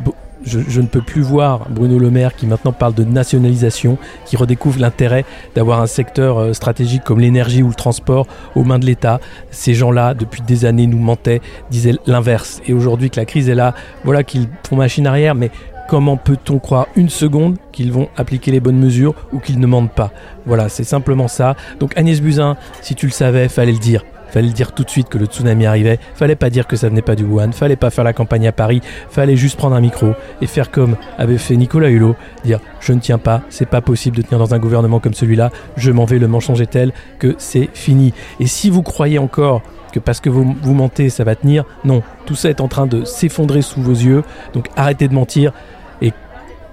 Je 0.44 0.80
ne 0.80 0.88
peux 0.88 1.02
plus 1.02 1.22
voir 1.22 1.68
Bruno 1.70 2.00
Le 2.00 2.10
Maire 2.10 2.34
qui 2.34 2.46
maintenant 2.46 2.72
parle 2.72 2.94
de 2.94 3.04
nationalisation, 3.04 3.96
qui 4.26 4.36
redécouvre 4.36 4.80
l'intérêt 4.80 5.24
d'avoir 5.54 5.80
un 5.80 5.86
secteur 5.86 6.38
euh, 6.38 6.52
stratégique 6.52 7.04
comme 7.04 7.20
l'énergie 7.20 7.62
ou 7.62 7.68
le 7.68 7.74
transport 7.74 8.26
aux 8.56 8.64
mains 8.64 8.80
de 8.80 8.84
l'État. 8.84 9.20
Ces 9.52 9.74
gens-là, 9.74 10.14
depuis 10.14 10.42
des 10.42 10.64
années, 10.64 10.88
nous 10.88 10.98
mentaient, 10.98 11.40
disaient 11.70 11.94
l'inverse. 12.06 12.60
Et 12.66 12.72
aujourd'hui 12.72 13.08
que 13.08 13.20
la 13.20 13.24
crise 13.24 13.48
est 13.48 13.54
là, 13.54 13.74
voilà 14.02 14.24
qu'ils 14.24 14.48
font 14.68 14.74
machine 14.74 15.06
arrière, 15.06 15.36
mais 15.36 15.52
comment 15.92 16.16
peut-on 16.16 16.58
croire 16.58 16.86
une 16.96 17.10
seconde 17.10 17.58
qu'ils 17.70 17.92
vont 17.92 18.08
appliquer 18.16 18.50
les 18.50 18.60
bonnes 18.60 18.78
mesures 18.78 19.14
ou 19.30 19.40
qu'ils 19.40 19.60
ne 19.60 19.66
mentent 19.66 19.92
pas? 19.92 20.10
Voilà, 20.46 20.70
c'est 20.70 20.84
simplement 20.84 21.28
ça. 21.28 21.54
Donc 21.80 21.98
Agnès 21.98 22.22
Buzyn, 22.22 22.56
si 22.80 22.94
tu 22.94 23.04
le 23.04 23.12
savais, 23.12 23.46
fallait 23.50 23.72
le 23.72 23.78
dire. 23.78 24.02
Fallait 24.30 24.46
le 24.46 24.54
dire 24.54 24.72
tout 24.72 24.84
de 24.84 24.88
suite 24.88 25.10
que 25.10 25.18
le 25.18 25.26
tsunami 25.26 25.66
arrivait. 25.66 25.98
Fallait 26.14 26.34
pas 26.34 26.48
dire 26.48 26.66
que 26.66 26.76
ça 26.76 26.88
venait 26.88 27.02
pas 27.02 27.14
du 27.14 27.24
Wuhan. 27.24 27.52
Fallait 27.52 27.76
pas 27.76 27.90
faire 27.90 28.04
la 28.04 28.14
campagne 28.14 28.48
à 28.48 28.52
Paris. 28.52 28.80
Fallait 29.10 29.36
juste 29.36 29.58
prendre 29.58 29.76
un 29.76 29.82
micro 29.82 30.14
et 30.40 30.46
faire 30.46 30.70
comme 30.70 30.96
avait 31.18 31.36
fait 31.36 31.56
Nicolas 31.56 31.90
Hulot. 31.90 32.16
Dire 32.42 32.60
je 32.80 32.94
ne 32.94 32.98
tiens 32.98 33.18
pas, 33.18 33.42
c'est 33.50 33.68
pas 33.68 33.82
possible 33.82 34.16
de 34.16 34.22
tenir 34.22 34.38
dans 34.38 34.54
un 34.54 34.58
gouvernement 34.58 34.98
comme 34.98 35.12
celui-là. 35.12 35.50
Je 35.76 35.90
m'en 35.90 36.06
vais, 36.06 36.18
le 36.18 36.26
mensonge 36.26 36.62
est 36.62 36.70
tel 36.70 36.94
que 37.18 37.34
c'est 37.36 37.68
fini. 37.74 38.14
Et 38.40 38.46
si 38.46 38.70
vous 38.70 38.80
croyez 38.80 39.18
encore 39.18 39.60
que 39.92 39.98
parce 39.98 40.20
que 40.20 40.30
vous, 40.30 40.56
vous 40.62 40.72
mentez, 40.72 41.10
ça 41.10 41.22
va 41.22 41.36
tenir, 41.36 41.64
non. 41.84 42.02
Tout 42.24 42.34
ça 42.34 42.48
est 42.48 42.62
en 42.62 42.68
train 42.68 42.86
de 42.86 43.04
s'effondrer 43.04 43.60
sous 43.60 43.82
vos 43.82 43.92
yeux. 43.92 44.24
Donc 44.54 44.68
arrêtez 44.74 45.06
de 45.06 45.12
mentir. 45.12 45.52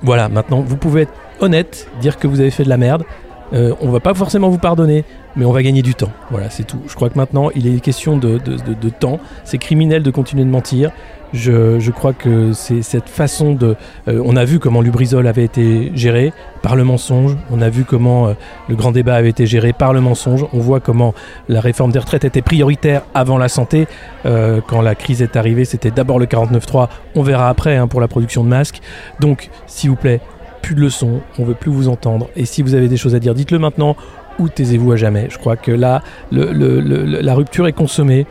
Voilà, 0.02 0.30
maintenant, 0.30 0.62
vous 0.62 0.78
pouvez 0.78 1.02
être 1.02 1.14
honnête, 1.40 1.88
dire 2.02 2.18
que 2.18 2.28
vous 2.28 2.40
avez 2.40 2.52
fait 2.52 2.64
de 2.64 2.70
la 2.70 2.78
merde. 2.78 3.04
Euh, 3.52 3.74
on 3.82 3.90
va 3.90 4.00
pas 4.00 4.14
forcément 4.14 4.50
vous 4.50 4.60
pardonner, 4.60 5.04
mais 5.36 5.44
on 5.46 5.52
va 5.52 5.64
gagner 5.64 5.82
du 5.82 5.96
temps. 5.96 6.12
Voilà, 6.30 6.50
c'est 6.50 6.66
tout. 6.66 6.80
Je 6.88 6.94
crois 6.94 7.10
que 7.10 7.18
maintenant, 7.18 7.50
il 7.56 7.68
est 7.68 7.80
question 7.80 8.18
de 8.18 8.90
temps. 8.90 9.20
C'est 9.44 9.58
criminel 9.58 10.04
de 10.04 10.12
continuer 10.12 10.44
de 10.44 10.50
mentir. 10.50 10.92
Je, 11.34 11.92
crois 11.92 12.14
que 12.14 12.54
c'est 12.54 12.82
cette 12.82 13.08
façon 13.10 13.54
de... 13.54 13.76
euh, 14.08 14.22
on 14.26 14.36
a 14.36 14.46
vu 14.46 14.60
comment 14.60 14.82
Lubrizol 14.82 15.28
avait 15.28 15.44
été 15.44 15.92
géré 15.94 16.34
par 16.62 16.76
le 16.76 16.84
mensonge. 16.84 17.38
On 17.52 17.62
a 17.62 17.70
vu 17.70 17.84
comment 17.84 18.28
euh, 18.28 18.34
le 18.68 18.76
grand 18.76 18.92
débat 18.92 19.16
avait 19.16 19.30
été 19.30 19.46
géré 19.46 19.74
par 19.74 19.94
le 19.94 20.02
mensonge. 20.02 20.46
On 20.54 20.60
voit 20.60 20.80
comment 20.80 21.14
la 21.48 21.62
réforme 21.62 21.92
des 21.92 22.00
retraites 22.00 22.26
était 22.26 22.42
prioritaire 22.42 23.04
avant 23.14 23.38
la 23.38 23.48
santé. 23.48 23.88
Euh, 24.26 24.62
quand 24.66 24.82
la 24.82 24.96
crise 24.96 25.22
est 25.22 25.36
arrivée, 25.36 25.66
c'était 25.66 25.92
d'abord 25.92 26.20
le 26.20 26.26
49.3. 26.26 26.90
On 27.16 27.22
verra 27.22 27.50
après 27.50 27.78
hein, 27.78 27.88
pour 27.88 28.02
la 28.02 28.08
production 28.08 28.44
de 28.44 28.50
masques. 28.50 28.82
Donc, 29.20 29.50
s'il 29.68 29.92
vous 29.92 29.96
plaît, 29.96 30.22
plus 30.62 30.76
de 30.76 30.82
leçons. 30.82 31.22
On 31.38 31.44
veut 31.44 31.54
plus 31.54 31.72
vous 31.72 31.90
entendre. 31.90 32.30
Et 32.36 32.46
si 32.46 32.64
vous 32.64 32.74
avez 32.74 32.88
des 32.88 32.98
choses 32.98 33.16
à 33.16 33.20
dire, 33.20 33.34
dites-le 33.34 33.60
maintenant 33.60 33.96
ou 34.40 34.48
taisez-vous 34.48 34.94
à 34.94 34.96
jamais. 34.96 35.28
Je 35.30 35.38
crois 35.38 35.58
que 35.58 35.72
là, 35.72 36.02
la 36.32 37.36
rupture 37.36 37.68
est 37.68 37.74
consommée. 37.74 38.26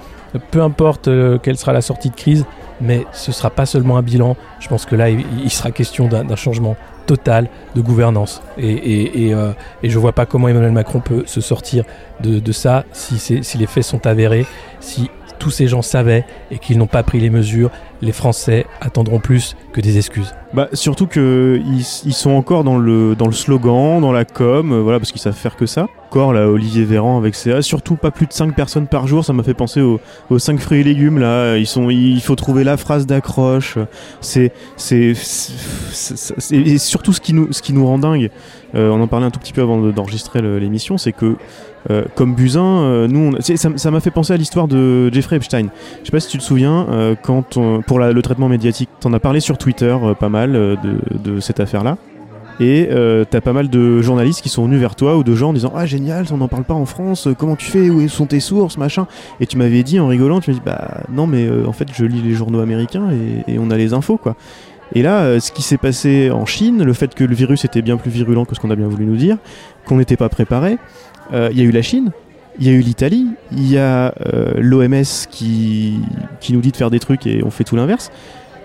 Peu 0.51 0.63
importe 0.63 1.09
euh, 1.09 1.39
quelle 1.39 1.57
sera 1.57 1.73
la 1.73 1.81
sortie 1.81 2.11
de 2.11 2.15
crise, 2.15 2.45
mais 2.81 3.07
ce 3.13 3.33
sera 3.33 3.51
pas 3.51 3.67
seulement 3.67 3.97
un 3.97 4.03
bilan. 4.03 4.37
Je 4.61 4.69
pense 4.69 4.85
que 4.87 4.95
là, 4.95 5.09
il, 5.09 5.51
sera 5.51 5.71
question 5.71 6.07
d'un 6.07 6.37
changement 6.37 6.77
total 7.07 7.49
de 7.75 7.81
gouvernance. 7.81 8.43
Et, 8.59 9.33
euh, 9.35 9.53
je 9.83 9.99
vois 9.99 10.13
pas 10.13 10.27
comment 10.27 10.49
Emmanuel 10.49 10.73
Macron 10.73 11.01
peut 11.01 11.25
se 11.27 11.41
sortir 11.41 11.85
de, 12.21 12.53
ça 12.53 12.85
si, 12.93 13.19
si 13.19 13.59
les 13.59 13.67
faits 13.67 13.85
sont 13.85 14.07
avérés, 14.07 14.47
si 14.81 15.11
tous 15.38 15.50
ces 15.50 15.67
gens 15.69 15.82
savaient 15.82 16.25
et 16.50 16.58
qu'ils 16.58 16.79
n'ont 16.79 16.87
pas 16.87 17.02
pris 17.02 17.20
les 17.20 17.31
mesures. 17.31 17.70
Les 18.00 18.12
Français 18.12 18.64
attendront 18.81 19.19
plus 19.19 19.56
que 19.73 19.81
des 19.81 19.96
excuses. 19.96 20.32
Bah, 20.55 20.69
surtout 20.73 21.06
que 21.08 21.61
ils, 21.67 21.85
ils 22.05 22.12
sont 22.14 22.31
encore 22.31 22.62
dans 22.62 22.79
le, 22.79 23.17
dans 23.17 23.26
le 23.26 23.32
slogan, 23.32 24.00
dans 24.00 24.12
la 24.12 24.25
com, 24.25 24.73
euh, 24.73 24.81
voilà, 24.82 25.00
parce 25.00 25.11
qu'ils 25.11 25.20
savent 25.20 25.35
faire 25.35 25.56
que 25.56 25.67
ça. 25.67 25.88
Encore 26.08 26.32
là, 26.32 26.49
Olivier 26.49 26.85
Véran 26.85 27.19
avec 27.19 27.35
ses 27.35 27.52
ah, 27.52 27.61
surtout 27.61 27.96
pas 27.96 28.11
plus 28.12 28.26
de 28.26 28.32
5 28.32 28.55
personnes 28.55 28.87
par 28.87 29.06
jour, 29.08 29.25
ça 29.25 29.32
m'a 29.32 29.43
fait 29.43 29.52
penser 29.52 29.81
aux, 29.81 30.00
aux 30.31 30.38
5 30.38 30.58
fruits 30.61 30.81
et 30.81 30.85
légumes 30.85 31.19
là. 31.19 31.56
Ils 31.56 31.67
sont, 31.67 31.90
il 31.90 32.20
faut 32.23 32.37
trouver 32.37 32.62
la 32.62 32.76
phrase 32.76 33.05
d'accroche. 33.05 33.79
C'est, 34.20 34.52
c'est, 34.76 35.12
et 36.52 36.79
surtout 36.79 37.12
ce 37.12 37.20
qui 37.20 37.32
nous, 37.35 37.52
ce 37.52 37.62
qui 37.62 37.73
nous 37.73 37.87
rend 37.87 37.99
dingue. 37.99 38.31
euh, 38.75 38.90
on 38.90 39.00
en 39.00 39.06
parlait 39.06 39.26
un 39.26 39.31
tout 39.31 39.40
petit 39.40 39.52
peu 39.52 39.62
avant 39.62 39.80
de- 39.80 39.90
d'enregistrer 39.90 40.40
l'émission, 40.40 40.99
c'est 40.99 41.12
que 41.12 41.37
euh, 41.90 42.04
comme 42.14 42.35
Buzyn, 42.35 42.61
euh, 42.61 43.08
nous, 43.08 43.32
ça 43.40 43.90
m'a 43.90 44.00
fait 44.00 44.11
penser 44.11 44.32
à 44.32 44.37
l'histoire 44.37 44.68
de 44.68 45.12
Jeffrey 45.12 45.37
Epstein. 45.37 45.68
Je 46.00 46.06
sais 46.06 46.11
pas 46.11 46.20
si 46.20 46.28
tu 46.28 46.38
te 46.38 46.42
souviens, 46.42 46.87
euh, 46.90 47.14
quand 47.20 47.58
pour 47.87 47.99
le 47.99 48.23
traitement 48.23 48.49
médiatique, 48.49 48.90
t'en 49.00 49.12
as 49.12 49.20
parlé 49.20 49.40
sur 49.40 49.58
Twitter 49.58 49.97
pas 50.18 50.28
mal 50.28 50.52
de, 50.52 51.40
cette 51.40 51.61
affaire-là. 51.61 51.97
Et 52.61 52.88
t'as 53.30 53.40
pas 53.40 53.52
mal 53.52 53.68
de 53.68 54.02
journalistes 54.02 54.42
qui 54.42 54.49
sont 54.49 54.64
venus 54.64 54.80
vers 54.80 54.97
toi 54.97 55.16
ou 55.16 55.23
de 55.23 55.35
gens 55.35 55.50
en 55.50 55.52
disant 55.52 55.73
Ah 55.75 55.87
génial, 55.87 56.26
on 56.32 56.38
n'en 56.38 56.49
parle 56.49 56.64
pas 56.64 56.75
en 56.75 56.87
France, 56.87 57.28
comment 57.38 57.56
tu 57.56 57.66
fais, 57.66 57.88
où 57.88 58.06
sont 58.08 58.26
tes 58.26 58.40
sources, 58.40 58.76
machin. 58.78 59.06
Et 59.40 59.47
tu 59.47 59.56
m'avais 59.56 59.82
dit 59.82 60.00
en 60.00 60.08
rigolant, 60.08 60.40
tu 60.40 60.50
m'as 60.50 60.56
dit 60.56 60.62
Bah 60.64 61.02
non, 61.11 61.26
mais 61.26 61.49
en 61.66 61.73
fait 61.73 61.88
je 61.94 62.04
lis 62.04 62.20
les 62.20 62.35
journaux 62.35 62.61
américains 62.61 63.08
et, 63.47 63.58
on 63.58 63.70
a 63.70 63.76
les 63.76 63.94
infos 63.94 64.16
quoi. 64.16 64.37
Et 64.94 65.02
là, 65.02 65.38
ce 65.38 65.52
qui 65.52 65.61
s'est 65.61 65.76
passé 65.76 66.30
en 66.30 66.47
Chine, 66.47 66.82
le 66.82 66.92
fait 66.94 67.14
que 67.14 67.23
le 67.23 67.35
virus 67.35 67.66
était 67.66 67.82
bien 67.82 67.99
plus 67.99 68.11
virulent 68.11 68.47
que 68.47 68.54
ce 68.54 68.61
qu'on 68.61 68.70
a 68.70 68.76
bien 68.76 68.88
voulu 68.88 69.04
nous 69.04 69.16
dire, 69.16 69.37
qu'on 69.85 69.97
n'était 69.97 70.16
pas 70.16 70.30
préparé, 70.30 70.78
il 71.32 71.58
y 71.58 71.61
a 71.61 71.64
eu 71.64 71.70
la 71.70 71.82
Chine, 71.82 72.11
il 72.58 72.66
y 72.66 72.70
a 72.70 72.73
eu 72.73 72.80
l'Italie, 72.80 73.26
il 73.52 73.70
y 73.70 73.78
a 73.78 74.12
l'OMS 74.56 75.04
qui, 75.30 75.99
qui 76.40 76.52
nous 76.52 76.61
dit 76.61 76.73
de 76.73 76.76
faire 76.76 76.90
des 76.90 76.99
trucs 77.00 77.26
et 77.26 77.42
on 77.44 77.50
fait 77.50 77.64
tout 77.64 77.76
l'inverse. 77.76 78.11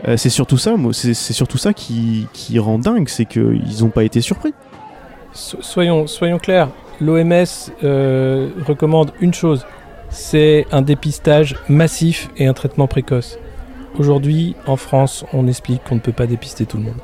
Euh, 0.07 0.17
c'est 0.17 0.29
surtout 0.29 0.57
ça, 0.57 0.75
c'est 0.91 1.13
surtout 1.13 1.57
ça 1.57 1.71
qui, 1.73 2.27
qui 2.33 2.59
rend 2.59 2.77
dingue, 2.77 3.07
c'est 3.07 3.25
qu'ils 3.25 3.61
n'ont 3.81 3.89
pas 3.89 4.03
été 4.03 4.19
surpris. 4.19 4.53
So- 5.33 5.61
soyons, 5.61 6.07
soyons 6.07 6.39
clairs, 6.39 6.69
l'OMS 6.99 7.45
euh, 7.83 8.49
recommande 8.67 9.11
une 9.21 9.33
chose, 9.33 9.65
c'est 10.09 10.65
un 10.71 10.81
dépistage 10.81 11.55
massif 11.69 12.29
et 12.37 12.47
un 12.47 12.53
traitement 12.53 12.87
précoce. 12.87 13.37
Aujourd'hui, 13.97 14.55
en 14.67 14.75
France, 14.75 15.23
on 15.33 15.47
explique 15.47 15.83
qu'on 15.85 15.95
ne 15.95 15.99
peut 16.01 16.11
pas 16.11 16.27
dépister 16.27 16.65
tout 16.65 16.77
le 16.77 16.83
monde. 16.83 16.99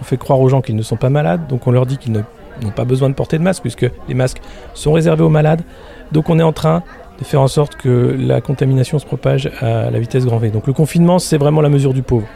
On 0.00 0.04
fait 0.04 0.18
croire 0.18 0.40
aux 0.40 0.48
gens 0.48 0.60
qu'ils 0.60 0.76
ne 0.76 0.82
sont 0.82 0.96
pas 0.96 1.10
malades, 1.10 1.46
donc 1.48 1.66
on 1.66 1.70
leur 1.70 1.86
dit 1.86 1.96
qu'ils 1.96 2.12
ne- 2.12 2.20
n'ont 2.62 2.70
pas 2.70 2.84
besoin 2.84 3.08
de 3.08 3.14
porter 3.14 3.38
de 3.38 3.42
masque, 3.42 3.62
puisque 3.62 3.86
les 4.08 4.14
masques 4.14 4.40
sont 4.74 4.92
réservés 4.92 5.24
aux 5.24 5.28
malades. 5.28 5.62
Donc 6.12 6.30
on 6.30 6.38
est 6.38 6.44
en 6.44 6.52
train 6.52 6.82
de 7.18 7.24
faire 7.24 7.40
en 7.40 7.48
sorte 7.48 7.76
que 7.76 8.16
la 8.18 8.40
contamination 8.40 8.98
se 8.98 9.06
propage 9.06 9.50
à 9.60 9.90
la 9.90 9.98
vitesse 9.98 10.24
grand 10.24 10.38
V. 10.38 10.50
Donc 10.50 10.66
le 10.66 10.72
confinement, 10.72 11.18
c'est 11.18 11.38
vraiment 11.38 11.60
la 11.60 11.68
mesure 11.68 11.94
du 11.94 12.02
pauvre. 12.02 12.26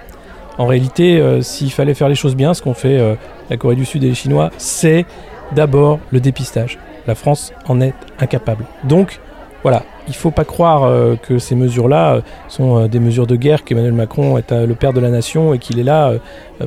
En 0.59 0.67
réalité, 0.67 1.19
euh, 1.21 1.41
s'il 1.43 1.71
fallait 1.71 1.95
faire 1.95 2.09
les 2.09 2.15
choses 2.15 2.37
bien, 2.37 2.55
ce 2.55 2.63
qu'ont 2.63 2.75
fait 2.75 2.99
euh, 2.99 3.15
la 3.49 3.57
Corée 3.57 3.77
du 3.77 3.85
Sud 3.85 4.05
et 4.05 4.09
les 4.09 4.15
Chinois, 4.15 4.51
c'est 4.59 5.07
d'abord 5.53 6.01
le 6.11 6.21
dépistage. 6.21 6.79
La 7.07 7.15
France 7.15 7.53
en 7.67 7.81
est 7.81 7.95
incapable. 8.19 8.65
Donc, 8.85 9.21
voilà, 9.63 9.85
il 10.07 10.11
ne 10.11 10.17
faut 10.17 10.31
pas 10.31 10.45
croire 10.45 10.85
euh, 10.85 11.17
que 11.17 11.39
ces 11.39 11.55
mesures-là 11.55 12.21
sont 12.49 12.87
des 12.89 13.01
mesures 13.01 13.27
de 13.27 13.37
guerre, 13.37 13.65
qu'Emmanuel 13.65 13.93
Macron 13.93 14.39
est 14.39 14.53
le 14.53 14.75
père 14.75 14.93
de 14.93 15.01
la 15.01 15.09
nation 15.09 15.55
et 15.55 15.59
qu'il 15.59 15.79
est 15.79 15.85
là 15.85 16.13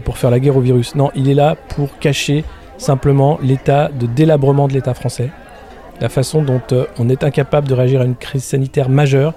pour 0.04 0.18
faire 0.18 0.32
la 0.32 0.40
guerre 0.40 0.58
au 0.58 0.62
virus. 0.62 0.96
Non, 0.96 1.12
il 1.16 1.30
est 1.30 1.36
là 1.36 1.56
pour 1.76 1.98
cacher 2.00 2.44
simplement 2.84 3.40
l'état 3.42 3.90
de 3.90 4.06
délabrement 4.06 4.68
de 4.68 4.74
l'État 4.74 4.94
français, 4.94 5.30
la 6.02 6.10
façon 6.10 6.42
dont 6.42 6.62
on 7.00 7.10
est 7.10 7.24
incapable 7.24 7.68
de 7.68 7.74
réagir 7.74 8.02
à 8.02 8.06
une 8.06 8.16
crise 8.16 8.44
sanitaire 8.44 8.90
majeure, 8.90 9.34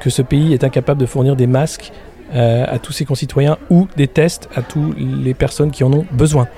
que 0.00 0.10
ce 0.10 0.22
pays 0.22 0.52
est 0.52 0.64
incapable 0.64 1.00
de 1.00 1.06
fournir 1.06 1.36
des 1.36 1.46
masques 1.46 1.92
à 2.34 2.78
tous 2.78 2.92
ses 2.92 3.04
concitoyens 3.04 3.58
ou 3.70 3.88
des 3.96 4.08
tests 4.08 4.48
à 4.56 4.62
toutes 4.62 4.96
les 4.98 5.34
personnes 5.34 5.70
qui 5.70 5.84
en 5.84 5.92
ont 5.92 6.06
besoin. 6.12 6.48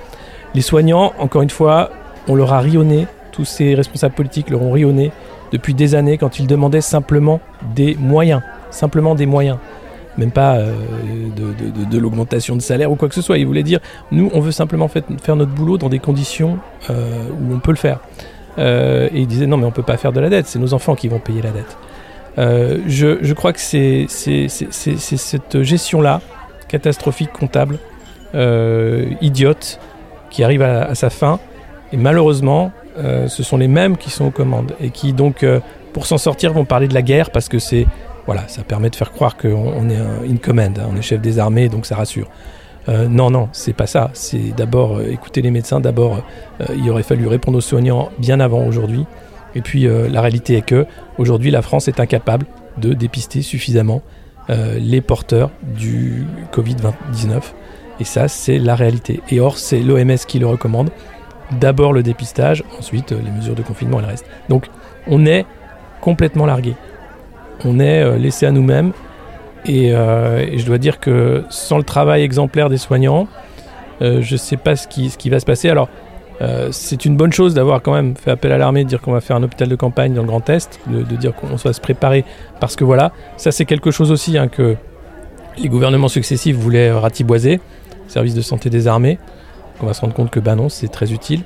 Les 0.53 0.61
soignants, 0.61 1.13
encore 1.19 1.41
une 1.41 1.49
fois, 1.49 1.91
on 2.27 2.35
leur 2.35 2.53
a 2.53 2.59
rionné, 2.59 3.07
tous 3.31 3.45
ces 3.45 3.75
responsables 3.75 4.15
politiques 4.15 4.49
leur 4.49 4.61
ont 4.61 4.71
rionné 4.71 5.11
depuis 5.51 5.73
des 5.73 5.95
années 5.95 6.17
quand 6.17 6.39
ils 6.39 6.47
demandaient 6.47 6.81
simplement 6.81 7.41
des 7.75 7.95
moyens. 7.99 8.41
Simplement 8.71 9.15
des 9.15 9.25
moyens. 9.25 9.57
Même 10.17 10.31
pas 10.31 10.55
euh, 10.55 10.73
de, 11.35 11.97
l'augmentation 11.97 12.55
de 12.55 12.61
salaire 12.61 12.91
ou 12.91 12.95
quoi 12.95 13.09
que 13.09 13.15
ce 13.15 13.21
soit. 13.21 13.37
Ils 13.37 13.45
voulaient 13.45 13.63
dire, 13.63 13.79
nous, 14.11 14.29
on 14.33 14.39
veut 14.39 14.51
simplement 14.51 14.87
faire 14.87 15.35
notre 15.35 15.51
boulot 15.51 15.77
dans 15.77 15.89
des 15.89 15.99
conditions 15.99 16.57
euh, 16.89 17.27
où 17.29 17.53
on 17.53 17.59
peut 17.59 17.71
le 17.71 17.77
faire. 17.77 17.99
Euh, 18.57 19.09
et 19.11 19.21
ils 19.21 19.27
disaient, 19.27 19.47
non, 19.47 19.57
mais 19.57 19.65
on 19.65 19.69
ne 19.69 19.73
peut 19.73 19.83
pas 19.83 19.97
faire 19.97 20.13
de 20.13 20.21
la 20.21 20.29
dette, 20.29 20.47
c'est 20.47 20.59
nos 20.59 20.73
enfants 20.73 20.95
qui 20.95 21.09
vont 21.09 21.19
payer 21.19 21.41
la 21.41 21.51
dette. 21.51 21.77
Je, 22.87 23.33
crois 23.33 23.51
que 23.53 23.59
c'est 23.59 24.05
cette 24.07 25.61
gestion-là, 25.61 26.21
catastrophique, 26.69 27.31
comptable, 27.33 27.77
idiote, 29.21 29.79
qui 30.29 30.43
arrive 30.43 30.61
à 30.61 30.95
sa 30.95 31.09
fin. 31.09 31.39
Et 31.91 31.97
malheureusement, 31.97 32.71
ce 32.97 33.43
sont 33.43 33.57
les 33.57 33.67
mêmes 33.67 33.97
qui 33.97 34.09
sont 34.09 34.25
aux 34.25 34.31
commandes 34.31 34.73
et 34.79 34.89
qui 34.89 35.11
donc, 35.11 35.45
pour 35.91 36.05
s'en 36.05 36.17
sortir, 36.17 36.53
vont 36.53 36.65
parler 36.65 36.87
de 36.87 36.93
la 36.93 37.01
guerre 37.01 37.31
parce 37.31 37.49
que 37.49 37.59
c'est 37.59 37.85
voilà, 38.25 38.47
ça 38.47 38.63
permet 38.63 38.89
de 38.89 38.95
faire 38.95 39.11
croire 39.11 39.37
qu'on 39.37 39.89
est 39.89 39.97
in 39.97 40.37
command, 40.41 40.79
hein, 40.79 40.89
on 40.91 40.97
est 40.97 41.01
chef 41.01 41.21
des 41.21 41.39
armées, 41.39 41.69
donc 41.69 41.85
ça 41.85 41.95
rassure. 41.95 42.27
Euh, 42.87 43.07
non, 43.07 43.31
non, 43.31 43.49
c'est 43.51 43.73
pas 43.73 43.87
ça. 43.87 44.11
C'est 44.13 44.55
d'abord 44.55 45.01
écouter 45.01 45.41
les 45.41 45.51
médecins. 45.51 45.79
D'abord, 45.79 46.21
il 46.75 46.87
aurait 46.89 47.03
fallu 47.03 47.27
répondre 47.27 47.57
aux 47.57 47.61
soignants 47.61 48.09
bien 48.19 48.39
avant 48.39 48.63
aujourd'hui. 48.65 49.05
Et 49.55 49.61
puis, 49.61 49.87
la 49.87 50.21
réalité 50.21 50.57
est 50.57 50.65
que 50.65 50.85
aujourd'hui, 51.17 51.49
la 51.49 51.63
France 51.63 51.87
est 51.87 51.99
incapable 51.99 52.45
de 52.77 52.93
dépister 52.93 53.41
suffisamment 53.41 54.03
les 54.49 55.01
porteurs 55.01 55.49
du 55.63 56.27
Covid-19. 56.53 57.41
Et 57.99 58.03
ça, 58.03 58.27
c'est 58.27 58.59
la 58.59 58.75
réalité. 58.75 59.21
Et 59.29 59.39
or, 59.39 59.57
c'est 59.57 59.79
l'OMS 59.79 60.17
qui 60.27 60.37
le 60.37 60.45
recommande 60.45 60.91
d'abord 61.51 61.93
le 61.93 62.03
dépistage, 62.03 62.63
ensuite 62.79 63.11
euh, 63.11 63.19
les 63.23 63.31
mesures 63.31 63.55
de 63.55 63.61
confinement 63.61 63.99
et 63.99 64.03
le 64.03 64.07
reste. 64.07 64.25
Donc 64.49 64.67
on 65.07 65.25
est 65.25 65.45
complètement 66.01 66.45
largué. 66.45 66.75
On 67.63 67.79
est 67.79 68.03
euh, 68.03 68.17
laissé 68.17 68.45
à 68.45 68.51
nous-mêmes. 68.51 68.91
Euh, 69.67 70.45
et, 70.47 70.59
je 70.59 70.65
dois 70.65 70.77
dire 70.77 70.99
que 70.99 71.43
sans 71.49 71.77
le 71.77 71.83
travail 71.83 72.21
exemplaire 72.21 72.69
des 72.69 72.77
soignants, 72.77 73.27
je 74.01 74.33
ne 74.33 74.37
sais 74.37 74.57
pas 74.57 74.75
ce 74.75 74.87
qui, 74.87 75.29
va 75.29 75.39
se 75.39 75.45
passer. 75.45 75.69
Alors, 75.69 75.89
c'est 76.71 77.05
une 77.05 77.15
bonne 77.15 77.31
chose 77.31 77.53
d'avoir 77.53 77.81
quand 77.81 77.93
même 77.93 78.15
fait 78.15 78.29
appel 78.29 78.51
à 78.51 78.57
l'armée, 78.57 78.83
de 78.83 78.89
dire 78.89 79.01
qu'on 79.01 79.13
va 79.13 79.21
faire 79.21 79.37
un 79.37 79.43
hôpital 79.43 79.69
de 79.69 79.75
campagne 79.75 80.13
dans 80.13 80.21
le 80.21 80.27
Grand 80.27 80.47
Est, 80.49 80.79
de, 80.85 81.01
dire 81.15 81.33
qu'on 81.33 81.55
va 81.55 81.73
se 81.73 81.81
préparer, 81.81 82.25
parce 82.59 82.75
que 82.75 82.83
voilà, 82.83 83.13
ça 83.37 83.51
c'est 83.51 83.63
quelque 83.65 83.89
chose 83.89 84.11
aussi 84.11 84.37
hein, 84.37 84.49
que 84.49 84.75
les 85.57 85.69
gouvernements 85.69 86.09
successifs 86.09 86.57
voulaient 86.57 86.91
ratiboiser, 86.91 87.61
service 88.07 88.35
de 88.35 88.41
santé 88.41 88.69
des 88.69 88.87
armées 88.87 89.17
on 89.81 89.85
va 89.85 89.93
se 89.93 90.01
rendre 90.01 90.13
compte 90.13 90.31
que 90.31 90.39
ben 90.39 90.55
non, 90.55 90.69
c'est 90.69 90.87
très 90.87 91.11
utile. 91.11 91.41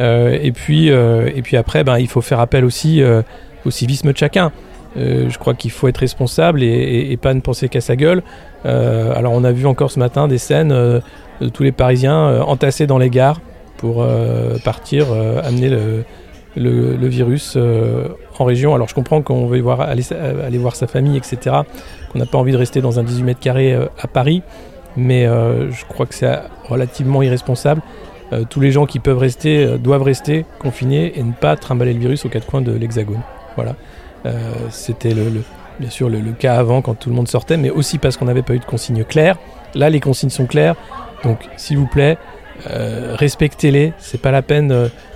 Euh, 0.00 0.38
et, 0.40 0.52
puis, 0.52 0.90
euh, 0.90 1.30
et 1.34 1.42
puis 1.42 1.56
après, 1.56 1.84
ben, 1.84 1.98
il 1.98 2.08
faut 2.08 2.20
faire 2.20 2.40
appel 2.40 2.64
aussi 2.64 3.02
euh, 3.02 3.22
au 3.64 3.70
civisme 3.70 4.12
de 4.12 4.16
chacun. 4.16 4.52
Je 4.96 5.38
crois 5.38 5.54
qu'il 5.54 5.70
faut 5.70 5.88
être 5.88 5.98
responsable 5.98 6.62
et, 6.62 7.16
pas 7.20 7.34
ne 7.34 7.40
penser 7.40 7.68
qu'à 7.68 7.80
sa 7.80 7.96
gueule. 7.96 8.22
alors 8.64 9.32
on 9.32 9.44
a 9.44 9.52
vu 9.52 9.66
encore 9.66 9.90
ce 9.90 9.98
matin 9.98 10.28
des 10.28 10.38
scènes 10.38 10.68
de 10.70 11.48
tous 11.52 11.62
les 11.62 11.72
Parisiens 11.72 12.40
entassés 12.42 12.86
dans 12.86 12.98
les 12.98 13.10
gares 13.10 13.40
pour 13.76 14.06
partir 14.64 15.06
amener 15.44 15.68
le, 16.56 17.08
virus 17.08 17.58
en 18.38 18.44
région. 18.44 18.74
Alors 18.74 18.88
je 18.88 18.94
comprends 18.94 19.22
qu'on 19.22 19.46
veut 19.46 19.62
aller, 19.80 20.04
aller, 20.44 20.58
voir 20.58 20.76
sa 20.76 20.86
famille, 20.86 21.16
etc. 21.16 21.56
Qu'on 22.12 22.18
n'a 22.18 22.26
pas 22.26 22.38
envie 22.38 22.52
de 22.52 22.56
rester 22.56 22.80
dans 22.80 23.00
un 23.00 23.02
18 23.02 23.22
mètres 23.24 23.40
carrés 23.40 23.74
à 23.74 24.06
Paris 24.06 24.42
mais 24.96 25.26
euh, 25.26 25.70
je 25.70 25.84
crois 25.84 26.06
que 26.06 26.14
c'est 26.14 26.38
relativement 26.68 27.22
irresponsable. 27.22 27.82
Euh, 28.32 28.44
tous 28.48 28.60
les 28.60 28.70
gens 28.70 28.86
qui 28.86 29.00
peuvent 29.00 29.18
rester 29.18 29.64
euh, 29.64 29.78
doivent 29.78 30.02
rester 30.02 30.46
confinés 30.58 31.18
et 31.18 31.22
ne 31.22 31.32
pas 31.32 31.56
trimballer 31.56 31.92
le 31.92 32.00
virus 32.00 32.24
aux 32.24 32.28
quatre 32.28 32.46
coins 32.46 32.62
de 32.62 32.72
l'hexagone. 32.72 33.20
Voilà. 33.56 33.74
C'était 34.70 35.12
le, 35.12 35.42
bien 35.78 35.90
sûr 35.90 36.08
le, 36.08 36.20
cas 36.32 36.56
avant 36.56 36.80
quand 36.80 36.94
tout 36.94 37.10
le 37.10 37.14
monde 37.14 37.28
sortait, 37.28 37.56
mais 37.56 37.70
aussi 37.70 37.98
parce 37.98 38.16
qu'on 38.16 38.24
n'avait 38.24 38.42
pas 38.42 38.54
eu 38.54 38.58
de 38.58 38.64
consignes 38.64 39.04
claires. 39.04 39.36
Là, 39.74 39.90
les 39.90 40.00
consignes 40.00 40.30
sont 40.30 40.46
claires, 40.46 40.76
donc 41.24 41.38
s'il 41.56 41.78
vous 41.78 41.86
plaît, 41.86 42.16
respectez-les. 42.66 43.92
C'est 43.98 44.20
pas 44.20 44.30
la 44.30 44.42
peine 44.42 44.68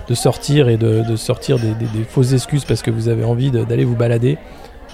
de 0.09 0.13
sortir 0.15 0.69
et 0.69 0.77
de, 0.77 1.15
sortir 1.15 1.57
des, 1.57 2.03
fausses 2.07 2.33
excuses 2.33 2.65
parce 2.65 2.81
que 2.81 2.91
vous 2.91 3.09
avez 3.09 3.23
envie 3.23 3.51
d'aller 3.51 3.85
vous 3.85 3.95
balader. 3.95 4.37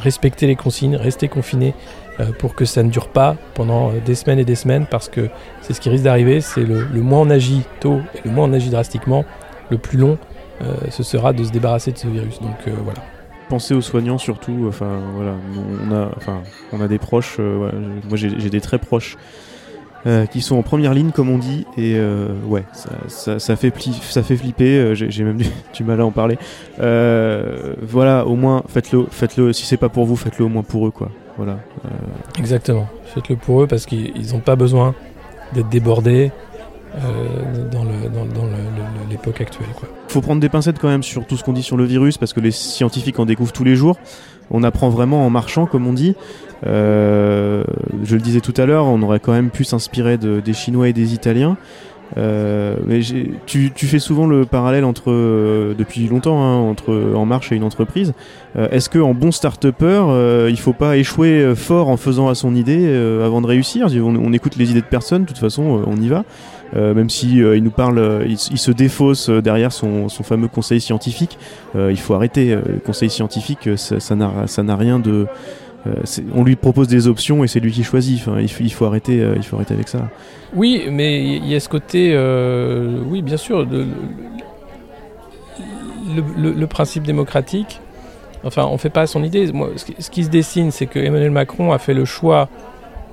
Respectez 0.01 0.47
les 0.47 0.55
consignes, 0.55 0.95
restez 0.95 1.27
confinés. 1.27 1.73
Euh, 2.21 2.31
pour 2.31 2.55
que 2.55 2.63
ça 2.63 2.81
ne 2.81 2.89
dure 2.89 3.09
pas 3.09 3.35
pendant 3.55 3.89
euh, 3.89 3.99
des 4.05 4.15
semaines 4.15 4.39
et 4.39 4.45
des 4.45 4.55
semaines, 4.55 4.85
parce 4.89 5.09
que 5.09 5.27
c'est 5.61 5.73
ce 5.73 5.81
qui 5.81 5.89
risque 5.89 6.05
d'arriver, 6.05 6.39
c'est 6.39 6.63
le, 6.63 6.85
moins 6.93 7.19
on 7.19 7.29
agit 7.29 7.63
tôt 7.81 7.99
et 8.13 8.21
le 8.23 8.31
moins 8.31 8.47
on 8.47 8.53
agit 8.53 8.69
drastiquement, 8.69 9.25
le 9.69 9.77
plus 9.77 9.97
long 9.97 10.17
euh, 10.61 10.73
ce 10.91 11.03
sera 11.03 11.33
de 11.33 11.43
se 11.43 11.51
débarrasser 11.51 11.91
de 11.91 11.97
ce 11.97 12.07
virus. 12.07 12.39
Donc 12.41 12.73
voilà. 12.85 13.01
Pensez 13.49 13.73
aux 13.73 13.81
soignants 13.81 14.17
surtout. 14.17 14.65
Enfin 14.67 14.99
voilà, 15.15 15.35
on 15.87 15.93
a, 15.93 16.09
enfin, 16.17 16.41
on 16.71 16.81
a 16.81 16.87
des 16.87 16.99
proches. 16.99 17.39
moi 17.39 18.17
j'ai 18.17 18.49
des 18.49 18.61
très 18.61 18.79
proches 18.79 19.17
qui 20.31 20.41
sont 20.41 20.55
en 20.55 20.61
première 20.61 20.93
ligne 20.93 21.09
comme 21.09 21.29
on 21.29 21.39
dit 21.39 21.65
et 21.77 21.99
ouais 22.45 22.63
ça, 22.73 23.55
fait 23.55 23.73
ça 24.01 24.23
fait 24.23 24.37
flipper 24.37 24.93
j'ai 24.93 25.23
même 25.23 25.39
du, 25.73 25.83
mal 25.83 25.99
à 25.99 26.05
en 26.05 26.11
parler 26.11 26.37
voilà 26.77 28.27
au 28.27 28.35
moins 28.35 28.63
faites-le 28.67 29.07
faites-le 29.09 29.51
si 29.51 29.65
c'est 29.65 29.77
pas 29.77 29.89
pour 29.89 30.05
vous 30.05 30.15
faites-le 30.15 30.45
au 30.45 30.49
moins 30.49 30.61
pour 30.61 30.85
eux 30.85 30.91
quoi 30.91 31.09
voilà. 31.37 31.59
Euh, 31.85 31.89
Exactement. 32.37 32.87
Faites-le 33.05 33.35
pour 33.35 33.63
eux 33.63 33.67
parce 33.67 33.85
qu'ils 33.85 34.31
n'ont 34.31 34.39
pas 34.39 34.55
besoin 34.55 34.95
d'être 35.53 35.69
débordés 35.69 36.31
euh, 36.97 37.69
dans 37.71 37.83
l'époque 39.09 39.41
actuelle. 39.41 39.67
Il 40.07 40.11
faut 40.11 40.21
prendre 40.21 40.39
des 40.39 40.49
pincettes 40.49 40.79
quand 40.79 40.87
même 40.87 41.03
sur 41.03 41.25
tout 41.25 41.35
ce 41.35 41.43
qu'on 41.43 41.53
dit 41.53 41.63
sur 41.63 41.77
le 41.77 41.83
virus 41.83 42.17
parce 42.17 42.33
que 42.33 42.39
les 42.39 42.51
scientifiques 42.51 43.19
en 43.19 43.25
découvrent 43.25 43.51
tous 43.51 43.63
les 43.63 43.75
jours. 43.75 43.97
On 44.51 44.63
apprend 44.63 44.89
vraiment 44.89 45.25
en 45.25 45.29
marchant, 45.29 45.65
comme 45.65 45.87
on 45.87 45.93
dit. 45.93 46.15
Euh, 46.65 47.63
je 48.03 48.15
le 48.15 48.21
disais 48.21 48.39
tout 48.39 48.53
à 48.57 48.65
l'heure, 48.65 48.85
on 48.85 49.01
aurait 49.01 49.19
quand 49.19 49.33
même 49.33 49.49
pu 49.49 49.63
s'inspirer 49.63 50.17
des 50.17 50.53
Chinois 50.53 50.89
et 50.89 50.93
des 50.93 51.13
Italiens. 51.13 51.57
Euh, 52.17 52.75
mais 52.85 52.99
tu, 53.47 53.71
fais 53.75 53.97
souvent 53.97 54.27
le 54.27 54.45
parallèle 54.45 54.85
entre, 54.85 55.11
depuis 55.77 56.07
longtemps, 56.07 56.41
hein, 56.41 56.57
entre 56.57 57.13
En 57.15 57.25
Marche 57.25 57.51
et 57.51 57.55
une 57.55 57.63
entreprise. 57.63 58.13
Est-ce 58.55 58.89
qu'en 58.89 59.13
bon 59.13 59.31
start-upper, 59.31 60.47
il 60.49 60.59
faut 60.59 60.73
pas 60.73 60.95
échouer 60.95 61.55
fort 61.55 61.89
en 61.89 61.97
faisant 61.97 62.29
à 62.29 62.35
son 62.35 62.55
idée 62.55 62.87
avant 63.23 63.41
de 63.41 63.47
réussir? 63.47 63.87
On, 63.95 64.15
on, 64.15 64.31
écoute 64.31 64.55
les 64.55 64.71
idées 64.71 64.81
de 64.81 64.85
personne, 64.85 65.23
de 65.23 65.27
toute 65.27 65.39
façon, 65.39 65.83
on 65.85 65.97
y 65.97 66.07
va. 66.07 66.23
Même 66.73 67.09
si 67.09 67.37
il 67.37 67.63
nous 67.63 67.71
parle, 67.71 68.23
il, 68.25 68.33
il, 68.33 68.57
se 68.57 68.71
défausse 68.71 69.29
derrière 69.29 69.71
son, 69.71 70.09
son 70.09 70.23
fameux 70.23 70.47
conseil 70.47 70.81
scientifique. 70.81 71.37
il 71.75 71.99
faut 71.99 72.13
arrêter. 72.13 72.55
le 72.55 72.79
conseil 72.83 73.09
scientifique, 73.09 73.69
ça 73.77 74.15
n'a 74.15 74.75
rien 74.75 74.99
de 74.99 75.27
euh, 75.87 75.93
on 76.33 76.43
lui 76.43 76.55
propose 76.55 76.87
des 76.87 77.07
options 77.07 77.43
et 77.43 77.47
c'est 77.47 77.59
lui 77.59 77.71
qui 77.71 77.83
choisit. 77.83 78.15
Il, 78.17 78.19
faut, 78.71 78.85
arrêter, 78.85 79.21
euh, 79.21 79.33
il 79.35 79.43
faut 79.43 79.55
arrêter 79.55 79.73
avec 79.73 79.87
ça. 79.87 80.09
Oui, 80.55 80.85
mais 80.89 81.23
il 81.23 81.47
y 81.47 81.55
a 81.55 81.59
ce 81.59 81.69
côté, 81.69 82.11
euh, 82.13 82.99
oui, 83.07 83.21
bien 83.21 83.37
sûr, 83.37 83.67
le, 86.15 86.65
principe 86.65 87.03
démocratique. 87.03 87.79
Enfin, 88.43 88.65
on 88.65 88.77
fait 88.77 88.89
pas 88.89 89.07
son 89.07 89.23
idée. 89.23 89.51
Moi, 89.51 89.69
ce, 89.75 90.09
qui, 90.09 90.23
se 90.23 90.29
dessine, 90.29 90.71
c'est 90.71 90.85
que 90.87 90.99
Emmanuel 90.99 91.31
Macron 91.31 91.71
a 91.71 91.77
fait 91.77 91.93
le 91.93 92.05
choix, 92.05 92.49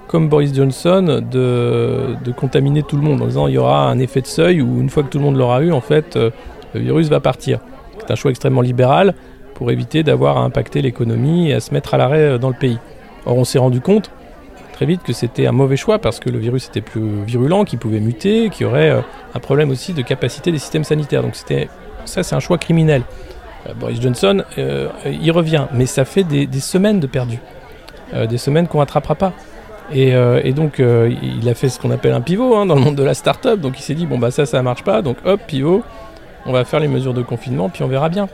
comme 0.08 0.28
Boris 0.28 0.54
Johnson, 0.54 1.22
de, 1.30 2.16
de, 2.22 2.32
contaminer 2.32 2.82
tout 2.82 2.96
le 2.96 3.02
monde 3.02 3.22
en 3.22 3.26
disant 3.26 3.46
il 3.46 3.54
y 3.54 3.58
aura 3.58 3.88
un 3.88 3.98
effet 3.98 4.20
de 4.20 4.26
seuil 4.26 4.60
où 4.60 4.80
une 4.80 4.90
fois 4.90 5.02
que 5.02 5.08
tout 5.08 5.18
le 5.18 5.24
monde 5.24 5.36
l'aura 5.36 5.62
eu, 5.62 5.72
en 5.72 5.80
fait, 5.80 6.16
le 6.16 6.80
virus 6.80 7.08
va 7.08 7.20
partir. 7.20 7.60
C'est 8.00 8.10
un 8.10 8.16
choix 8.16 8.30
extrêmement 8.30 8.62
libéral 8.62 9.14
pour 9.54 9.70
éviter 9.70 10.02
d'avoir 10.02 10.38
à 10.38 10.40
impacter 10.40 10.82
l'économie 10.82 11.50
et 11.50 11.54
à 11.54 11.60
se 11.60 11.72
mettre 11.72 11.94
à 11.94 11.96
l'arrêt 11.96 12.32
euh, 12.32 12.38
dans 12.38 12.48
le 12.48 12.54
pays. 12.54 12.78
Or, 13.26 13.36
on 13.36 13.44
s'est 13.44 13.58
rendu 13.58 13.80
compte 13.80 14.10
très 14.72 14.86
vite 14.86 15.02
que 15.02 15.12
c'était 15.12 15.46
un 15.46 15.52
mauvais 15.52 15.76
choix 15.76 16.00
parce 16.00 16.18
que 16.18 16.30
le 16.30 16.38
virus 16.38 16.66
était 16.66 16.80
plus 16.80 17.22
virulent, 17.24 17.64
qu'il 17.64 17.78
pouvait 17.78 18.00
muter, 18.00 18.48
qu'il 18.50 18.66
y 18.66 18.68
aurait 18.68 18.90
euh, 18.90 19.00
un 19.34 19.38
problème 19.38 19.70
aussi 19.70 19.92
de 19.92 20.02
capacité 20.02 20.50
des 20.50 20.58
systèmes 20.58 20.84
sanitaires. 20.84 21.22
Donc 21.22 21.36
c'était 21.36 21.68
ça, 22.04 22.24
c'est 22.24 22.34
un 22.34 22.40
choix 22.40 22.58
criminel. 22.58 23.02
Euh, 23.68 23.74
Boris 23.74 24.00
Johnson 24.00 24.42
il 24.56 25.30
revient, 25.30 25.66
mais 25.72 25.86
ça 25.86 26.04
fait 26.04 26.24
des, 26.24 26.48
semaines 26.60 26.98
de 26.98 27.06
perdu, 27.06 27.38
des 28.28 28.38
semaines 28.38 28.66
qu'on 28.66 28.78
rattrapera 28.78 29.14
pas. 29.14 29.32
Et, 29.94 30.52
donc 30.52 30.80
il 30.80 31.48
a 31.48 31.54
fait 31.54 31.68
ce 31.68 31.78
qu'on 31.78 31.90
appelle 31.90 32.12
un 32.12 32.20
pivot 32.20 32.56
hein, 32.56 32.66
dans 32.66 32.74
le 32.74 32.80
monde 32.80 32.96
de 32.96 33.02
la 33.02 33.14
start-up. 33.14 33.60
Donc 33.60 33.78
il 33.78 33.82
s'est 33.82 33.94
dit 33.94 34.06
bon 34.06 34.18
bah 34.18 34.30
ça 34.30 34.46
ça 34.46 34.62
marche 34.62 34.84
pas, 34.84 35.02
donc 35.02 35.16
hop 35.24 35.40
pivot, 35.46 35.82
on 36.46 36.52
va 36.52 36.64
faire 36.64 36.80
les 36.80 36.88
mesures 36.88 37.14
de 37.14 37.22
confinement 37.22 37.68
puis 37.68 37.82
on 37.82 37.88
verra 37.88 38.08
bien. 38.08 38.28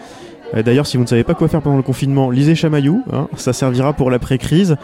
Euh, 0.54 0.64
D'ailleurs, 0.64 0.88
si 0.88 0.98
vous 0.98 1.04
ne 1.04 1.08
savez 1.08 1.24
pas 1.24 1.34
quoi 1.34 1.48
faire 1.48 1.62
pendant 1.62 1.78
le 1.78 1.84
confinement, 1.84 2.30
lisez 2.30 2.56
Chamaillou, 2.56 3.04
hein, 3.12 3.28
ça 3.36 3.54
servira 3.54 3.94
pour 3.94 4.12
l'après-crise. 4.12 4.76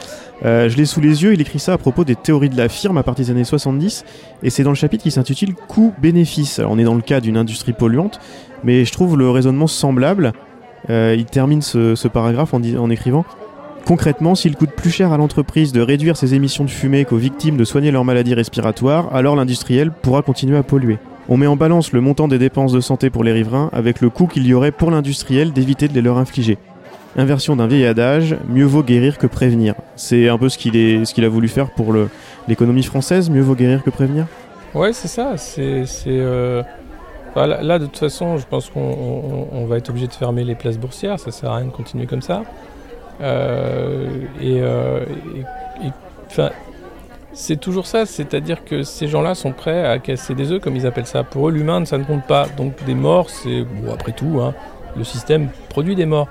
Euh, 0.46 0.70
je 0.70 0.78
l'ai 0.78 0.86
sous 0.86 1.02
les 1.02 1.24
yeux, 1.24 1.34
il 1.34 1.42
écrit 1.42 1.60
ça 1.60 1.74
à 1.74 1.78
propos 1.78 2.04
des 2.04 2.16
théories 2.16 2.50
de 2.50 2.58
la 2.58 2.70
firme 2.70 2.98
à 2.98 3.04
partir 3.04 3.26
des 3.26 3.32
années 3.32 3.44
70, 3.44 4.04
et 4.44 4.50
c'est 4.50 4.64
dans 4.64 4.72
le 4.72 4.76
chapitre 4.76 5.04
qui 5.04 5.12
s'intitule 5.12 5.54
Coût-bénéfice. 5.56 6.60
On 6.66 6.80
est 6.80 6.84
dans 6.84 6.96
le 6.96 7.02
cas 7.02 7.20
d'une 7.20 7.38
industrie 7.38 7.74
polluante, 7.74 8.20
mais 8.64 8.86
je 8.86 8.92
trouve 8.92 9.18
le 9.18 9.30
raisonnement 9.30 9.68
semblable. 9.68 10.34
Euh, 10.90 11.16
il 11.18 11.26
termine 11.26 11.62
ce, 11.62 12.08
paragraphe 12.08 12.54
en, 12.54 12.62
en 12.62 12.90
écrivant 12.90 13.24
Concrètement, 13.86 14.36
s'il 14.36 14.56
coûte 14.56 14.72
plus 14.72 14.92
cher 14.92 15.12
à 15.12 15.18
l'entreprise 15.18 15.72
de 15.72 15.82
réduire 15.82 16.16
ses 16.16 16.36
émissions 16.36 16.64
de 16.64 16.70
fumée 16.70 17.04
qu'aux 17.04 17.18
victimes 17.18 17.58
de 17.58 17.64
soigner 17.64 17.92
leurs 17.92 18.06
maladies 18.06 18.36
respiratoires, 18.36 19.14
alors 19.14 19.36
l'industriel 19.36 19.92
pourra 19.92 20.22
continuer 20.22 20.58
à 20.58 20.64
polluer. 20.64 21.00
On 21.30 21.38
met 21.38 21.48
en 21.48 21.56
balance 21.56 21.92
le 21.92 22.02
montant 22.02 22.28
des 22.28 22.40
dépenses 22.40 22.74
de 22.74 22.82
santé 22.82 23.10
pour 23.10 23.24
les 23.24 23.32
riverains 23.32 23.70
avec 23.74 24.02
le 24.02 24.10
coût 24.10 24.28
qu'il 24.28 24.46
y 24.46 24.54
aurait 24.54 24.72
pour 24.72 24.92
l'industriel 24.92 25.54
d'éviter 25.54 25.88
de 25.88 25.94
les 25.94 26.02
leur 26.02 26.18
infliger. 26.18 26.58
Inversion 27.18 27.56
d'un 27.56 27.68
vieil 27.68 27.86
adage, 27.86 28.38
mieux 28.48 28.66
vaut 28.66 28.84
guérir 28.84 29.18
que 29.18 29.28
prévenir. 29.28 29.76
C'est 29.96 30.30
un 30.30 30.38
peu 30.38 30.50
ce 30.50 30.58
qu'il 30.58 31.04
qu'il 31.04 31.26
a 31.26 31.30
voulu 31.30 31.48
faire 31.48 31.70
pour 31.72 31.94
l'économie 32.48 32.84
française, 32.84 33.30
mieux 33.30 33.42
vaut 33.42 33.56
guérir 33.56 33.84
que 33.84 33.90
prévenir? 33.90 34.28
Ouais, 34.74 34.94
c'est 34.94 35.10
ça. 35.10 35.36
C'est, 35.38 35.86
euh... 36.08 36.64
enfin, 37.32 37.48
là, 37.48 37.80
de 37.80 37.86
toute 37.86 37.98
façon, 37.98 38.38
je 38.38 38.46
pense 38.48 38.70
qu'on 38.70 38.80
on, 38.80 39.48
on 39.52 39.66
va 39.66 39.78
être 39.78 39.90
obligé 39.90 40.08
de 40.08 40.14
fermer 40.14 40.44
les 40.46 40.56
places 40.56 40.78
boursières. 40.78 41.20
Ça 41.20 41.32
sert 41.32 41.52
à 41.52 41.58
rien 41.58 41.66
de 41.66 41.72
continuer 41.72 42.08
comme 42.08 42.22
ça. 42.22 42.44
Euh, 43.22 44.08
et, 44.40 44.60
euh, 44.62 45.06
et, 45.84 45.90
c'est 47.34 47.60
toujours 47.60 47.88
ça, 47.88 48.06
c'est-à-dire 48.06 48.66
que 48.66 48.84
ces 48.84 49.08
gens-là 49.08 49.36
sont 49.36 49.52
prêts 49.54 49.86
à 49.86 50.00
casser 50.00 50.36
des 50.36 50.52
œufs, 50.52 50.62
comme 50.62 50.76
ils 50.76 50.86
appellent 50.86 51.06
ça. 51.06 51.24
Pour 51.24 51.48
eux, 51.48 51.52
l'humain, 51.52 51.84
ça 51.86 51.98
ne 51.98 52.04
compte 52.04 52.26
pas. 52.26 52.48
Donc 52.58 52.74
des 52.86 52.96
morts, 52.96 53.30
c'est 53.30 53.64
bon, 53.64 53.94
après 53.94 54.12
tout, 54.12 54.40
hein, 54.42 54.54
le 54.98 55.04
système 55.04 55.50
produit 55.70 55.96
des 55.96 56.06
morts. 56.06 56.28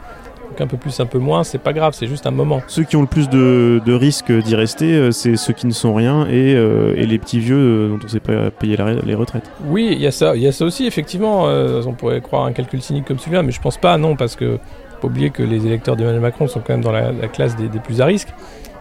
Donc 0.51 0.61
un 0.61 0.67
peu 0.67 0.77
plus, 0.77 0.99
un 1.01 1.07
peu 1.07 1.19
moins, 1.19 1.45
c'est 1.45 1.59
pas 1.59 1.73
grave, 1.73 1.95
c'est 1.95 2.09
juste 2.09 2.27
un 2.27 2.33
moment. 2.33 2.61
Ceux 2.67 2.83
qui 2.83 2.97
ont 2.97 3.03
le 3.03 3.07
plus 3.07 3.29
de, 3.29 3.81
de 3.87 3.93
risques 3.95 4.33
d'y 4.33 4.57
rester, 4.57 4.93
euh, 4.93 5.11
c'est 5.13 5.37
ceux 5.37 5.53
qui 5.53 5.67
ne 5.69 5.73
sont 5.73 5.95
rien 5.95 6.27
et, 6.27 6.55
euh, 6.57 6.95
et 6.97 7.07
les 7.07 7.19
petits 7.19 7.39
vieux 7.39 7.57
euh, 7.57 7.89
dont 7.89 7.99
on 8.01 8.05
ne 8.05 8.09
sait 8.09 8.21
pas 8.21 8.51
payer 8.51 8.77
la, 8.77 8.95
les 8.95 9.15
retraites. 9.15 9.49
Oui, 9.67 9.91
il 9.93 10.01
y 10.01 10.09
a 10.09 10.11
ça, 10.11 10.35
il 10.35 10.43
y 10.43 10.49
a 10.49 10.53
ça 10.53 10.65
aussi 10.65 10.87
effectivement. 10.87 11.49
Euh, 11.49 11.83
on 11.87 11.93
pourrait 11.93 12.21
croire 12.21 12.45
un 12.47 12.53
calcul 12.53 12.83
cynique 12.83 13.05
comme 13.07 13.19
celui-là, 13.19 13.43
mais 13.45 13.53
je 13.53 13.61
pense 13.61 13.79
pas, 13.79 13.97
non, 13.97 14.17
parce 14.17 14.35
que 14.35 14.59
faut 14.97 15.03
pas 15.03 15.07
oublier 15.07 15.31
que 15.31 15.45
les 15.45 15.65
électeurs 15.67 15.95
d'Emmanuel 15.97 16.21
Macron 16.21 16.49
sont 16.49 16.61
quand 16.61 16.75
même 16.75 16.83
dans 16.83 16.93
la, 16.93 17.13
la 17.13 17.29
classe 17.29 17.55
des, 17.55 17.69
des, 17.69 17.79
plus 17.79 18.01
à 18.01 18.07
risque. 18.07 18.29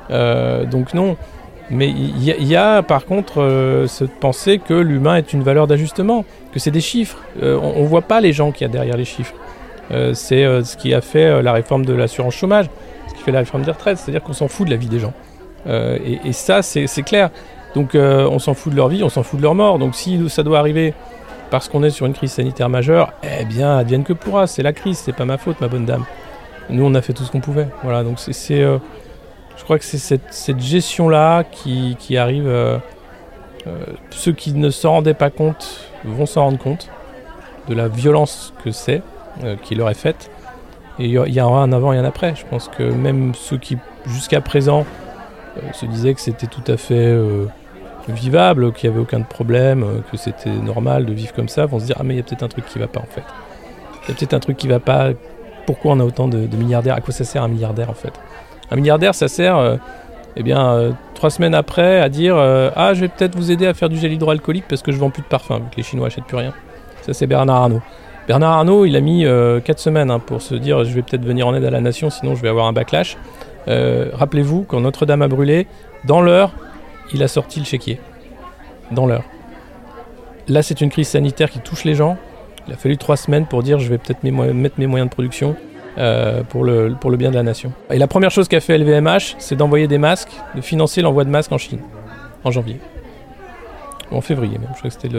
donc 0.09 0.93
non. 0.95 1.15
Mais 1.71 1.89
il 1.89 2.47
y, 2.47 2.55
a 2.55 2.81
par 2.81 3.05
contre 3.05 3.41
euh, 3.41 3.85
cette 3.85 4.13
pensée 4.19 4.57
que 4.57 4.73
l'humain 4.73 5.17
est 5.17 5.33
une 5.33 5.43
valeur 5.43 5.67
d'ajustement, 5.67 6.25
que 6.51 6.59
c'est 6.59 6.71
des 6.71 6.81
chiffres. 6.81 7.19
Euh, 7.43 7.59
on 7.61 7.83
ne 7.83 7.87
voit 7.87 8.01
pas 8.01 8.21
les 8.21 8.33
gens 8.33 8.51
qu'il 8.51 8.65
y 8.65 8.69
a 8.69 8.73
derrière 8.73 8.97
les 8.97 9.05
chiffres. 9.05 9.35
Euh, 9.91 10.13
c'est 10.15 10.43
ce 10.63 10.75
qui 10.77 10.93
a 10.93 11.01
fait 11.01 11.43
la 11.43 11.53
réforme 11.53 11.85
de 11.85 11.93
l'assurance 11.93 12.35
chômage, 12.35 12.65
ce 13.07 13.13
qui 13.13 13.21
fait 13.21 13.31
la 13.31 13.39
réforme 13.39 13.63
des 13.63 13.71
retraites, 13.71 13.99
c'est-à-dire 13.99 14.23
qu'on 14.23 14.33
s'en 14.33 14.47
fout 14.47 14.65
de 14.65 14.71
la 14.71 14.77
vie 14.77 14.87
des 14.87 14.99
gens. 14.99 15.13
Et, 15.67 16.19
et, 16.25 16.33
ça, 16.33 16.63
c'est 16.63 17.03
clair. 17.03 17.29
Donc 17.75 17.91
on 17.93 18.39
s'en 18.39 18.55
fout 18.55 18.71
de 18.71 18.77
leur 18.77 18.87
vie, 18.87 19.03
on 19.03 19.09
s'en 19.09 19.21
fout 19.21 19.37
de 19.37 19.43
leur 19.43 19.53
mort. 19.53 19.77
Donc 19.77 19.95
si 19.95 20.27
ça 20.29 20.41
doit 20.41 20.57
arriver 20.57 20.95
parce 21.51 21.67
qu'on 21.69 21.83
est 21.83 21.89
sur 21.91 22.07
une 22.07 22.13
crise 22.13 22.31
sanitaire 22.31 22.69
majeure, 22.69 23.13
eh 23.23 23.45
bien, 23.45 23.77
advienne 23.77 24.03
que 24.03 24.13
pourra. 24.13 24.47
C'est 24.47 24.63
la 24.63 24.73
crise, 24.73 24.97
c'est 24.97 25.15
pas 25.15 25.25
ma 25.25 25.37
faute, 25.37 25.61
ma 25.61 25.67
bonne 25.67 25.85
dame. 25.85 26.05
Nous, 26.69 26.83
on 26.83 26.95
a 26.95 27.01
fait 27.01 27.13
tout 27.13 27.23
ce 27.23 27.31
qu'on 27.31 27.41
pouvait. 27.41 27.67
Voilà, 27.83 28.03
donc 28.03 28.19
c'est 28.19 28.63
je 29.59 29.65
crois 29.65 29.77
que 29.77 29.83
c'est 29.83 29.97
cette, 29.97 30.61
gestion-là 30.61 31.43
qui, 31.43 32.17
arrive. 32.17 32.47
Euh, 32.47 32.77
euh, 33.67 33.85
ceux 34.09 34.31
qui 34.31 34.53
ne 34.53 34.69
s'en 34.69 34.93
rendaient 34.93 35.13
pas 35.13 35.29
compte 35.29 35.81
vont 36.05 36.25
s'en 36.25 36.45
rendre 36.45 36.57
compte 36.57 36.89
de 37.67 37.75
la 37.75 37.89
violence 37.89 38.53
que 38.63 38.71
c'est, 38.71 39.01
euh, 39.43 39.57
qui 39.61 39.75
leur 39.75 39.89
est 39.89 39.95
faite. 39.95 40.31
Et 40.97 41.05
il 41.05 41.11
y 41.11 41.41
aura 41.41 41.61
un 41.61 41.73
avant 41.73 41.91
et 41.91 41.97
un 41.97 42.05
après. 42.05 42.35
Je 42.35 42.45
pense 42.45 42.69
que 42.69 42.83
même 42.83 43.35
ceux 43.35 43.57
qui, 43.57 43.77
jusqu'à 44.05 44.41
présent, 44.41 44.85
se 45.73 45.85
disaient 45.85 46.13
que 46.13 46.21
c'était 46.21 46.47
tout 46.47 46.63
à 46.71 46.77
fait 46.77 47.17
vivable, 48.07 48.73
qu'il 48.73 48.89
n'y 48.89 48.95
avait 48.95 49.03
aucun 49.03 49.21
problème, 49.21 50.03
que 50.11 50.17
c'était 50.17 50.49
normal 50.49 51.05
de 51.05 51.13
vivre 51.13 51.33
comme 51.33 51.47
ça, 51.47 51.65
vont 51.65 51.79
se 51.79 51.85
dire 51.85 51.95
Ah, 51.99 52.03
mais 52.03 52.15
il 52.15 52.17
y 52.17 52.19
a 52.19 52.23
peut-être 52.23 52.43
un 52.43 52.49
truc 52.49 52.65
qui 52.65 52.79
ne 52.79 52.83
va 52.83 52.89
pas 52.89 52.99
en 52.99 53.07
fait. 53.09 53.23
Il 54.03 54.09
y 54.09 54.11
a 54.11 54.15
peut-être 54.15 54.33
un 54.33 54.39
truc 54.39 54.57
qui 54.57 54.67
ne 54.67 54.73
va 54.73 54.79
pas. 54.79 55.11
Pourquoi 55.65 55.93
on 55.93 55.99
a 55.99 56.03
autant 56.03 56.27
de 56.27 56.47
milliardaires? 56.57 56.95
À 56.95 57.01
quoi 57.01 57.13
ça 57.13 57.23
sert 57.23 57.43
un 57.43 57.49
milliardaire 57.49 57.89
en 57.89 57.93
fait? 57.93 58.13
Un 58.71 58.75
milliardaire, 58.75 59.15
ça 59.15 59.27
sert, 59.27 59.57
euh, 59.57 59.77
eh 60.35 60.43
bien, 60.43 60.71
euh, 60.71 60.91
trois 61.15 61.29
semaines 61.29 61.55
après, 61.55 61.99
à 61.99 62.09
dire 62.09 62.35
euh, 62.37 62.69
Ah, 62.75 62.93
je 62.93 63.01
vais 63.01 63.07
peut-être 63.07 63.35
vous 63.35 63.51
aider 63.51 63.65
à 63.65 63.73
faire 63.73 63.89
du 63.89 63.97
gel 63.97 64.13
hydroalcoolique 64.13 64.65
parce 64.67 64.81
que 64.81 64.91
je 64.91 64.97
vends 64.97 65.09
plus 65.09 65.23
de 65.23 65.27
parfum, 65.27 65.57
vu 65.57 65.69
que 65.71 65.77
les 65.77 65.83
Chinois 65.83 66.07
achètent 66.07 66.25
plus 66.25 66.37
rien. 66.37 66.53
Ça, 67.01 67.13
c'est 67.13 67.27
Bernard 67.27 67.63
Arnault. 67.63 67.81
Bernard 68.27 68.51
Arnault, 68.51 68.85
il 68.85 68.95
a 68.95 69.01
mis 69.01 69.25
quatre 69.65 69.79
semaines 69.79 70.11
hein, 70.11 70.19
pour 70.19 70.41
se 70.41 70.53
dire 70.53 70.83
Je 70.83 70.93
vais 70.93 71.01
peut-être 71.01 71.25
venir 71.25 71.47
en 71.47 71.55
aide 71.55 71.65
à 71.65 71.71
la 71.71 71.81
nation, 71.81 72.11
sinon 72.11 72.35
je 72.35 72.41
vais 72.43 72.49
avoir 72.49 72.67
un 72.67 72.73
backlash. 72.73 73.17
Rappelez-vous, 73.65 74.65
quand 74.67 74.81
Notre-Dame 74.81 75.23
a 75.23 75.27
brûlé, 75.27 75.65
dans 76.05 76.21
l'heure, 76.21 76.51
il 77.13 77.23
a 77.23 77.27
sorti 77.27 77.59
le 77.59 77.65
chéquier. 77.65 77.99
Dans 78.91 79.07
l'heure. 79.07 79.23
Là, 80.47 80.61
c'est 80.61 80.81
une 80.81 80.89
crise 80.89 81.07
sanitaire 81.07 81.49
qui 81.49 81.59
touche 81.59 81.85
les 81.85 81.95
gens. 81.95 82.17
Il 82.67 82.73
a 82.73 82.77
fallu 82.77 82.97
trois 82.97 83.17
semaines 83.17 83.47
pour 83.47 83.63
dire 83.63 83.79
Je 83.79 83.89
vais 83.89 83.97
peut-être 83.97 84.23
mettre 84.23 84.79
mes 84.79 84.87
moyens 84.87 85.09
de 85.09 85.13
production. 85.13 85.55
Euh, 85.97 86.43
pour, 86.43 86.63
le, 86.63 87.17
bien 87.17 87.29
de 87.29 87.35
la 87.35 87.43
nation. 87.43 87.73
Et 87.89 87.97
la 87.97 88.07
première 88.07 88.31
chose 88.31 88.47
qu'a 88.47 88.59
fait 88.59 88.77
LVMH, 88.77 89.35
c'est 89.37 89.55
d'envoyer 89.55 89.87
des 89.87 89.97
masques, 89.97 90.31
de 90.55 90.61
financer 90.61 91.01
l'envoi 91.01 91.23
de 91.25 91.29
masques 91.29 91.51
en 91.51 91.57
Chine, 91.57 91.79
en 92.43 92.51
janvier. 92.51 92.79
En 94.11 94.21
février 94.21 94.57
même, 94.57 94.69
je 94.73 94.77
crois 94.77 94.89
que 94.89 94.95
c'était 95.01 95.15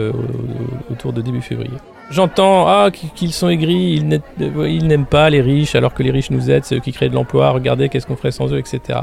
autour 0.89 1.13
de 1.13 1.21
début 1.21 1.41
février. 1.41 1.77
J'entends 2.09 2.67
ah, 2.67 2.89
qu'ils 2.91 3.31
sont 3.31 3.47
aigris, 3.47 4.01
ils 4.39 4.87
n'aiment 4.87 5.05
pas 5.05 5.29
les 5.29 5.41
riches 5.41 5.75
alors 5.75 5.93
que 5.93 6.03
les 6.03 6.11
riches 6.11 6.31
nous 6.31 6.49
aident, 6.49 6.65
c'est 6.65 6.75
eux 6.75 6.79
qui 6.79 6.91
créent 6.91 7.09
de 7.09 7.15
l'emploi, 7.15 7.51
regardez 7.51 7.87
qu'est-ce 7.87 8.07
qu'on 8.07 8.17
ferait 8.17 8.31
sans 8.31 8.51
eux, 8.51 8.57
etc. 8.57 8.99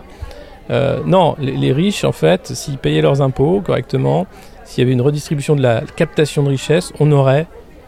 Euh, 0.70 1.00
non, 1.06 1.36
les, 1.38 1.56
les, 1.56 1.72
riches, 1.72 2.04
en 2.04 2.12
fait, 2.12 2.48
s'ils 2.48 2.76
payaient 2.76 3.00
leurs 3.00 3.22
impôts 3.22 3.62
correctement, 3.62 4.26
s'il 4.64 4.82
y 4.82 4.86
avait 4.86 4.92
une 4.92 5.00
redistribution 5.00 5.56
de 5.56 5.62
la 5.62 5.82
captation 5.96 6.42
de 6.42 6.48
richesse, 6.48 6.92
on 7.00 7.10
aurait 7.12 7.46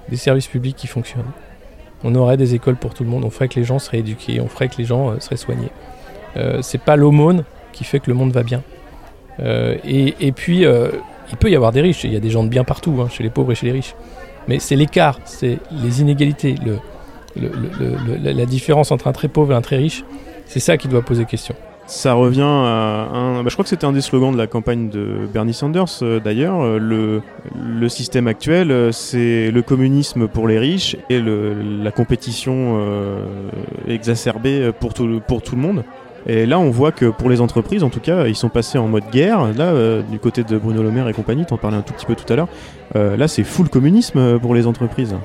des 0.09 0.17
services 0.17 0.47
publics 0.47 0.77
qui 0.77 0.87
fonctionnent 0.87 1.33
on 2.05 2.15
aurait 2.15 2.37
des 2.37 2.55
écoles 2.55 2.77
pour 2.77 2.95
tout 2.95 3.05
le 3.05 3.11
monde, 3.11 3.25
on 3.25 3.31
ferait 3.31 3.49
que 3.49 3.59
les 3.59 3.65
gens 3.65 3.79
seraient 3.79 3.99
éduqués, 3.99 4.41
on 4.41 4.49
ferait 4.49 4.69
que 4.69 4.77
les 4.79 4.85
gens 4.85 5.11
euh, 5.11 5.21
seraient 5.21 5.37
soignés. 5.37 5.71
Euh, 6.37 6.61
c'est 6.63 6.81
pas 6.81 6.97
l'aumône 6.97 7.45
qui 7.73 7.85
fait 7.85 8.01
que 8.01 8.11
le 8.11 8.15
monde 8.15 8.33
va 8.33 8.43
bien. 8.43 8.63
Euh, 9.41 9.77
et, 9.85 10.33
puis, 10.33 10.63
il 10.63 11.37
peut 11.39 11.51
y 11.51 11.57
avoir 11.57 11.73
des 11.73 11.81
riches, 11.81 12.05
il 12.05 12.13
y 12.13 12.17
a 12.17 12.21
des 12.21 12.31
gens 12.31 12.45
de 12.45 12.49
bien 12.49 12.65
partout, 12.65 12.99
hein, 13.01 13.09
chez 13.11 13.23
les 13.23 13.31
pauvres 13.31 13.53
et 13.53 13.55
chez 13.55 13.67
les 13.67 13.73
riches. 13.73 13.95
Mais 14.49 14.59
c'est 14.59 14.77
l'écart, 14.77 15.19
c'est 15.25 15.59
les 15.71 16.01
inégalités, 16.01 16.57
la 17.37 18.47
différence 18.47 18.91
entre 18.91 19.07
un 19.07 19.13
très 19.13 19.29
pauvre 19.29 19.53
et 19.53 19.55
un 19.55 19.61
très 19.61 19.77
riche, 19.77 20.05
c'est 20.47 20.61
ça 20.61 20.77
qui 20.77 20.89
doit 20.89 21.03
poser 21.03 21.25
question. 21.25 21.55
Ça 21.91 22.13
revient 22.13 22.43
à 22.43 23.09
un. 23.13 23.43
bah, 23.43 23.49
je 23.49 23.55
crois 23.55 23.65
que 23.65 23.69
c'était 23.69 23.85
un 23.85 23.91
des 23.91 24.01
slogans 24.01 24.31
de 24.31 24.39
la 24.39 24.47
campagne 24.47 24.91
de 24.91 25.27
Bernie 25.35 25.53
Sanders 25.53 25.87
euh, 26.03 26.21
d'ailleurs. 26.21 26.63
Euh, 26.63 26.79
Le, 26.79 27.89
système 27.89 28.29
actuel, 28.29 28.71
euh, 28.71 28.93
c'est 28.93 29.51
le 29.51 29.61
communisme 29.63 30.29
pour 30.29 30.47
les 30.47 30.61
riches 30.61 30.97
et 31.11 31.21
la 31.21 31.91
compétition 31.91 32.79
exacerbée 33.89 34.71
pour 34.79 34.95
tout, 34.95 35.21
pour 35.27 35.43
tout 35.43 35.57
le 35.57 35.63
monde. 35.63 35.83
Et 36.27 36.47
là, 36.47 36.61
on 36.61 36.71
voit 36.71 36.93
que 36.93 37.07
pour 37.07 37.29
les 37.29 37.41
entreprises, 37.41 37.83
en 37.83 37.91
tout 37.91 37.99
cas, 37.99 38.29
ils 38.29 38.37
sont 38.37 38.51
passés 38.51 38.79
en 38.79 38.87
mode 38.87 39.11
guerre. 39.11 39.53
Là, 39.57 40.01
du 40.03 40.21
côté 40.21 40.45
de 40.45 40.59
Bruno 40.59 40.85
Le 40.85 40.93
Maire 40.93 41.09
et 41.09 41.13
compagnie, 41.13 41.45
t'en 41.45 41.57
parlais 41.57 41.77
un 41.77 41.83
tout 41.83 41.93
petit 41.93 42.07
peu 42.07 42.15
tout 42.15 42.33
à 42.33 42.37
l'heure. 42.37 42.49
Là, 42.95 43.27
c'est 43.27 43.43
full 43.43 43.69
communisme 43.69 44.39
pour 44.39 44.55
les 44.55 44.69
entreprises. 44.69 45.17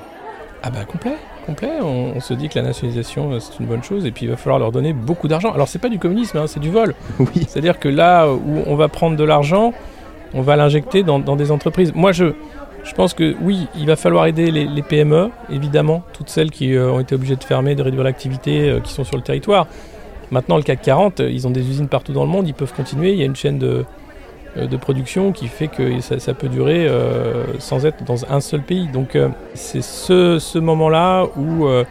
Ah 0.64 0.70
bah 0.70 0.84
complet, 0.84 1.14
complet. 1.46 1.70
On, 1.80 2.12
on 2.16 2.20
se 2.20 2.34
dit 2.34 2.48
que 2.48 2.58
la 2.58 2.64
nationalisation 2.64 3.32
euh, 3.32 3.40
c'est 3.40 3.58
une 3.60 3.66
bonne 3.66 3.82
chose 3.82 4.04
et 4.04 4.10
puis 4.10 4.26
il 4.26 4.28
va 4.28 4.36
falloir 4.36 4.58
leur 4.58 4.72
donner 4.72 4.92
beaucoup 4.92 5.28
d'argent. 5.28 5.52
Alors 5.52 5.68
c'est 5.68 5.78
pas 5.78 5.88
du 5.88 5.98
communisme, 5.98 6.38
hein, 6.38 6.46
c'est 6.46 6.60
du 6.60 6.70
vol. 6.70 6.94
Oui. 7.18 7.46
C'est-à-dire 7.48 7.78
que 7.78 7.88
là 7.88 8.28
où 8.28 8.62
on 8.66 8.76
va 8.76 8.88
prendre 8.88 9.16
de 9.16 9.24
l'argent, 9.24 9.72
on 10.34 10.42
va 10.42 10.56
l'injecter 10.56 11.02
dans, 11.02 11.18
dans 11.18 11.36
des 11.36 11.50
entreprises. 11.50 11.92
Moi 11.94 12.12
je, 12.12 12.34
je 12.86 12.94
pense 12.94 13.14
que 13.14 13.34
oui, 13.42 13.66
il 13.76 13.86
va 13.86 13.96
falloir 13.96 14.26
aider 14.26 14.50
les, 14.50 14.64
les 14.64 14.82
PME, 14.82 15.30
évidemment, 15.50 16.02
toutes 16.12 16.28
celles 16.28 16.50
qui 16.50 16.74
euh, 16.74 16.92
ont 16.92 17.00
été 17.00 17.14
obligées 17.14 17.36
de 17.36 17.42
fermer, 17.42 17.74
de 17.74 17.82
réduire 17.82 18.04
l'activité, 18.04 18.70
euh, 18.70 18.80
qui 18.80 18.92
sont 18.92 19.02
sur 19.04 19.16
le 19.16 19.22
territoire. 19.22 19.66
Maintenant 20.30 20.56
le 20.56 20.62
CAC 20.62 20.82
40, 20.82 21.20
euh, 21.20 21.30
ils 21.30 21.46
ont 21.46 21.50
des 21.50 21.68
usines 21.68 21.88
partout 21.88 22.12
dans 22.12 22.24
le 22.24 22.30
monde, 22.30 22.46
ils 22.46 22.54
peuvent 22.54 22.72
continuer. 22.72 23.12
Il 23.12 23.18
y 23.18 23.22
a 23.22 23.26
une 23.26 23.36
chaîne 23.36 23.58
de, 23.58 23.84
de 24.56 24.76
production 24.76 25.32
qui 25.32 25.48
fait 25.48 25.68
que 25.68 26.00
ça, 26.00 26.34
peut 26.34 26.48
durer 26.48 26.86
euh, 26.86 27.44
sans 27.58 27.84
être 27.84 28.04
dans 28.04 28.24
un 28.30 28.40
seul 28.40 28.62
pays. 28.62 28.88
Donc 28.88 29.14
euh, 29.14 29.28
c'est 29.54 29.82
ce, 29.82 30.58
moment-là 30.58 31.26
où 31.36 31.66
euh, 31.66 31.84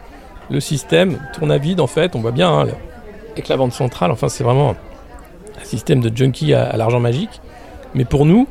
le 0.50 0.60
système 0.60 1.18
tourne 1.32 1.52
à 1.52 1.58
vide 1.58 1.80
en 1.80 1.86
fait. 1.86 2.16
On 2.16 2.20
voit 2.20 2.32
bien 2.32 2.50
hein, 2.50 2.66
avec 3.32 3.48
la 3.48 3.56
banque 3.56 3.72
centrale, 3.72 4.10
enfin 4.10 4.28
c'est 4.28 4.44
vraiment 4.44 4.74
un 5.60 5.64
système 5.64 6.00
de 6.00 6.14
junkie 6.14 6.54
à, 6.54 6.76
l'argent 6.76 7.00
magique. 7.00 7.40
Mais 7.94 8.04
pour 8.04 8.26
nous, 8.26 8.46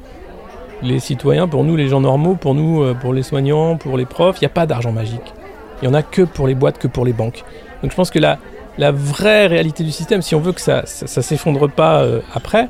les 0.82 1.00
citoyens, 1.00 1.48
pour 1.48 1.64
nous 1.64 1.76
les 1.76 1.88
gens 1.88 2.02
normaux, 2.02 2.36
pour 2.36 2.56
nous, 2.56 2.84
euh, 2.84 2.94
pour 2.94 3.14
les 3.14 3.24
soignants, 3.24 3.78
pour 3.78 3.98
les 3.98 4.06
profs, 4.06 4.38
il 4.42 4.44
n'y 4.44 4.48
a 4.48 4.50
pas 4.50 4.66
d'argent 4.66 4.92
magique. 4.92 5.34
Il 5.82 5.88
n'y 5.88 5.94
en 5.94 5.98
a 5.98 6.04
que 6.04 6.22
pour 6.22 6.48
les 6.48 6.56
boîtes, 6.56 6.78
que 6.78 6.88
pour 6.88 7.06
les 7.06 7.14
banques. 7.14 7.44
Donc 7.82 7.92
je 7.92 7.96
pense 7.96 8.12
que 8.12 8.20
la, 8.20 8.40
la 8.78 8.92
vraie 8.92 9.48
réalité 9.48 9.84
du 9.84 9.92
système, 9.92 10.22
si 10.22 10.36
on 10.36 10.40
veut 10.40 10.54
que 10.54 10.62
ça 10.62 10.82
ne 10.82 11.22
s'effondre 11.22 11.70
pas 11.70 12.02
euh, 12.02 12.22
après, 12.34 12.64
euh, 12.64 12.68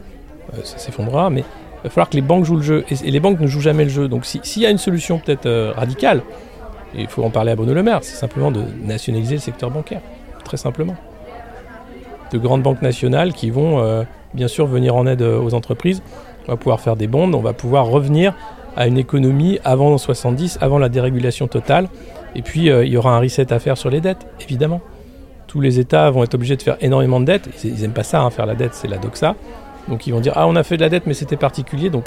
ça 0.63 0.77
s'effondrera, 0.77 1.29
mais 1.29 1.41
il 1.41 1.83
va 1.83 1.89
falloir 1.89 2.09
que 2.09 2.15
les 2.15 2.21
banques 2.21 2.45
jouent 2.45 2.55
le 2.57 2.61
jeu. 2.63 2.85
Et, 2.89 3.11
les 3.11 3.19
banques 3.19 3.39
ne 3.39 3.47
jouent 3.47 3.61
jamais 3.61 3.83
le 3.83 3.89
jeu. 3.89 4.07
Donc 4.07 4.25
si- 4.25 4.39
s'il 4.43 4.61
y 4.63 4.65
a 4.65 4.69
une 4.71 4.77
solution 4.77 5.19
peut-être 5.19 5.45
euh, 5.45 5.71
radicale, 5.75 6.21
il 6.97 7.07
faut 7.07 7.23
en 7.23 7.29
parler 7.29 7.51
à 7.51 7.55
Bruno 7.55 7.73
Le 7.73 7.83
Maire, 7.83 7.99
c'est 8.01 8.15
simplement 8.15 8.51
de 8.51 8.61
nationaliser 8.83 9.35
le 9.35 9.41
secteur 9.41 9.69
bancaire. 9.69 10.01
Très 10.43 10.57
simplement. 10.57 10.95
De 12.31 12.37
grandes 12.37 12.63
banques 12.63 12.81
nationales 12.81 13.33
qui 13.33 13.49
vont 13.49 13.79
euh, 13.79 14.03
bien 14.33 14.47
sûr 14.47 14.65
venir 14.65 14.95
en 14.95 15.05
aide 15.05 15.21
euh, 15.21 15.39
aux 15.39 15.53
entreprises. 15.53 16.01
On 16.47 16.51
va 16.51 16.57
pouvoir 16.57 16.79
faire 16.79 16.95
des 16.95 17.07
bonds, 17.07 17.31
on 17.33 17.39
va 17.41 17.53
pouvoir 17.53 17.87
revenir 17.87 18.33
à 18.77 18.87
une 18.87 18.97
économie 18.97 19.59
avant 19.63 19.97
70, 19.97 20.57
avant 20.61 20.77
la 20.79 20.89
dérégulation 20.89 21.47
totale. 21.47 21.87
Et 22.35 22.41
puis 22.41 22.69
euh, 22.69 22.85
il 22.85 22.91
y 22.91 22.97
aura 22.97 23.15
un 23.15 23.19
reset 23.19 23.51
à 23.53 23.59
faire 23.59 23.77
sur 23.77 23.89
les 23.89 24.01
dettes, 24.01 24.25
évidemment. 24.41 24.81
Tous 25.47 25.61
les 25.61 25.79
États 25.79 26.09
vont 26.09 26.23
être 26.23 26.33
obligés 26.33 26.57
de 26.57 26.61
faire 26.61 26.77
énormément 26.81 27.19
de 27.19 27.25
dettes. 27.25 27.47
Ils, 27.63 27.71
ils 27.79 27.83
aiment 27.83 27.91
pas 27.91 28.03
ça, 28.03 28.21
hein, 28.21 28.29
faire 28.29 28.45
la 28.45 28.55
dette, 28.55 28.73
c'est 28.73 28.87
la 28.87 28.97
doxa. 28.97 29.35
Donc 29.87 30.07
ils 30.07 30.11
vont 30.11 30.19
dire 30.19 30.33
ah 30.35 30.47
on 30.47 30.55
a 30.55 30.63
fait 30.63 30.77
de 30.77 30.81
la 30.81 30.89
dette 30.89 31.05
mais 31.07 31.13
c'était 31.13 31.37
particulier. 31.37 31.89
Donc 31.89 32.05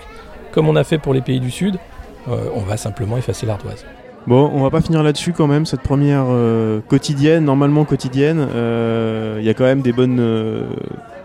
comme 0.52 0.68
on 0.68 0.76
a 0.76 0.84
fait 0.84 0.98
pour 0.98 1.14
les 1.14 1.20
pays 1.20 1.40
du 1.40 1.50
Sud, 1.50 1.76
euh, 2.28 2.48
on 2.54 2.60
va 2.60 2.76
simplement 2.76 3.16
effacer 3.16 3.46
l'ardoise. 3.46 3.84
Bon, 4.26 4.50
on 4.52 4.62
va 4.62 4.70
pas 4.70 4.80
finir 4.82 5.02
là-dessus 5.02 5.32
quand 5.32 5.46
même, 5.46 5.64
cette 5.64 5.80
première 5.80 6.26
euh, 6.28 6.80
quotidienne, 6.86 7.44
normalement 7.44 7.84
quotidienne. 7.84 8.46
euh, 8.54 9.36
Il 9.40 9.46
y 9.46 9.48
a 9.48 9.54
quand 9.54 9.64
même 9.64 9.80
des 9.80 9.92
bonnes, 9.92 10.20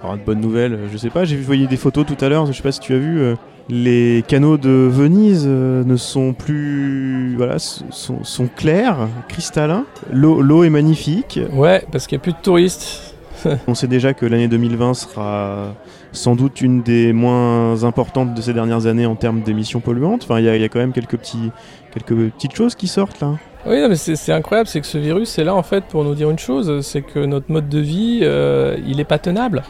alors, 0.02 0.16
de 0.16 0.22
bonnes 0.24 0.40
nouvelles, 0.40 0.80
je 0.92 0.98
sais 0.98 1.10
pas, 1.10 1.26
j'ai 1.26 1.36
vu 1.36 1.68
des 1.68 1.78
photos 1.78 2.06
tout 2.06 2.24
à 2.24 2.30
l'heure, 2.30 2.46
je 2.46 2.54
sais 2.54 2.64
pas 2.64 2.72
si 2.72 2.80
tu 2.80 2.94
as 2.94 2.98
vu, 2.98 3.36
les 3.68 4.24
canaux 4.26 4.58
de 4.58 4.70
Venise 4.70 5.46
ne 5.48 5.96
sont 5.98 6.32
plus, 6.34 7.36
voilà, 7.36 7.60
sont, 7.60 8.24
sont 8.24 8.48
clairs, 8.48 9.08
cristallins, 9.28 9.86
l'eau 10.12 10.42
l'eau 10.42 10.64
est 10.64 10.70
magnifique. 10.70 11.40
Ouais, 11.52 11.84
parce 11.92 12.08
qu'il 12.08 12.18
n'y 12.18 12.22
a 12.22 12.24
plus 12.24 12.34
de 12.34 12.42
touristes. 12.42 13.16
On 13.68 13.76
sait 13.76 13.88
déjà 13.88 14.14
que 14.14 14.26
l'année 14.26 14.48
2020 14.48 14.94
sera 14.94 15.74
sans 16.14 16.36
doute 16.36 16.62
une 16.62 16.82
des 16.84 17.12
moins 17.12 17.84
importantes 17.84 18.34
de 18.34 18.42
ces 18.42 18.54
dernières 18.54 18.86
années 18.86 19.06
en 19.06 19.16
termes 19.16 19.42
d'émissions 19.42 19.82
polluantes. 19.82 20.22
Enfin, 20.24 20.40
il 20.40 20.46
y, 20.46 20.50
a- 20.50 20.70
quand 20.70 20.80
même 20.80 20.94
quelques, 20.94 21.18
petites 21.18 22.56
choses 22.56 22.76
qui 22.76 22.88
sortent 22.88 23.20
là. 23.20 23.32
Oui, 23.66 23.78
mais 23.90 23.96
c'est 23.96 24.32
incroyable, 24.34 24.68
c'est 24.68 24.80
que 24.82 24.88
ce 24.88 24.98
virus 24.98 25.38
est 25.40 25.44
là 25.44 25.56
en 25.56 25.64
fait 25.64 25.86
pour 25.86 26.04
nous 26.04 26.16
dire 26.16 26.30
une 26.30 26.40
chose, 26.40 26.82
c'est 26.82 27.02
que 27.02 27.20
notre 27.26 27.52
mode 27.52 27.70
de 27.70 27.80
vie, 27.80 28.20
euh, 28.24 28.78
il 28.88 29.00
est 29.00 29.06
pas 29.06 29.20
tenable. 29.20 29.64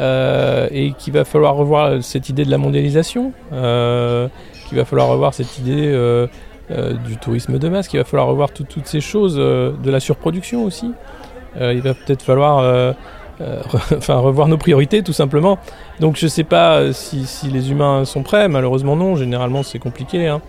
Euh, 0.00 0.68
et 0.70 0.92
qu'il 0.92 1.12
va 1.12 1.24
falloir 1.24 1.54
revoir 1.54 2.02
cette 2.02 2.30
idée 2.30 2.44
de 2.46 2.50
la 2.50 2.56
mondialisation, 2.58 3.32
euh, 3.52 4.28
qu'il 4.68 4.78
va 4.78 4.84
falloir 4.86 5.08
revoir 5.08 5.34
cette 5.34 5.58
idée 5.58 5.92
du 7.06 7.16
tourisme 7.18 7.58
de 7.58 7.68
masse, 7.68 7.88
qu'il 7.88 7.98
va 7.98 8.04
falloir 8.04 8.26
revoir 8.28 8.52
tout- 8.52 8.64
toutes 8.64 8.86
ces 8.86 9.00
choses, 9.02 9.36
de 9.36 9.90
la 9.90 10.00
surproduction 10.00 10.64
aussi. 10.64 10.92
Il 11.60 11.80
va 11.82 11.92
peut-être 11.94 12.22
falloir 12.22 12.94
re- 13.42 13.96
enfin, 13.96 14.16
revoir 14.16 14.48
nos 14.48 14.58
priorités 14.58 15.02
tout 15.02 15.12
simplement. 15.12 15.58
Donc 16.00 16.16
je 16.16 16.26
sais 16.26 16.44
pas 16.44 16.76
euh, 16.76 16.92
si, 16.92 17.26
les 17.52 17.70
humains 17.70 18.04
sont 18.04 18.22
prêts, 18.22 18.48
malheureusement 18.48 18.96
non, 18.96 19.16
généralement 19.16 19.62
c'est 19.62 19.78
compliqué. 19.78 20.26
hein. 20.28 20.40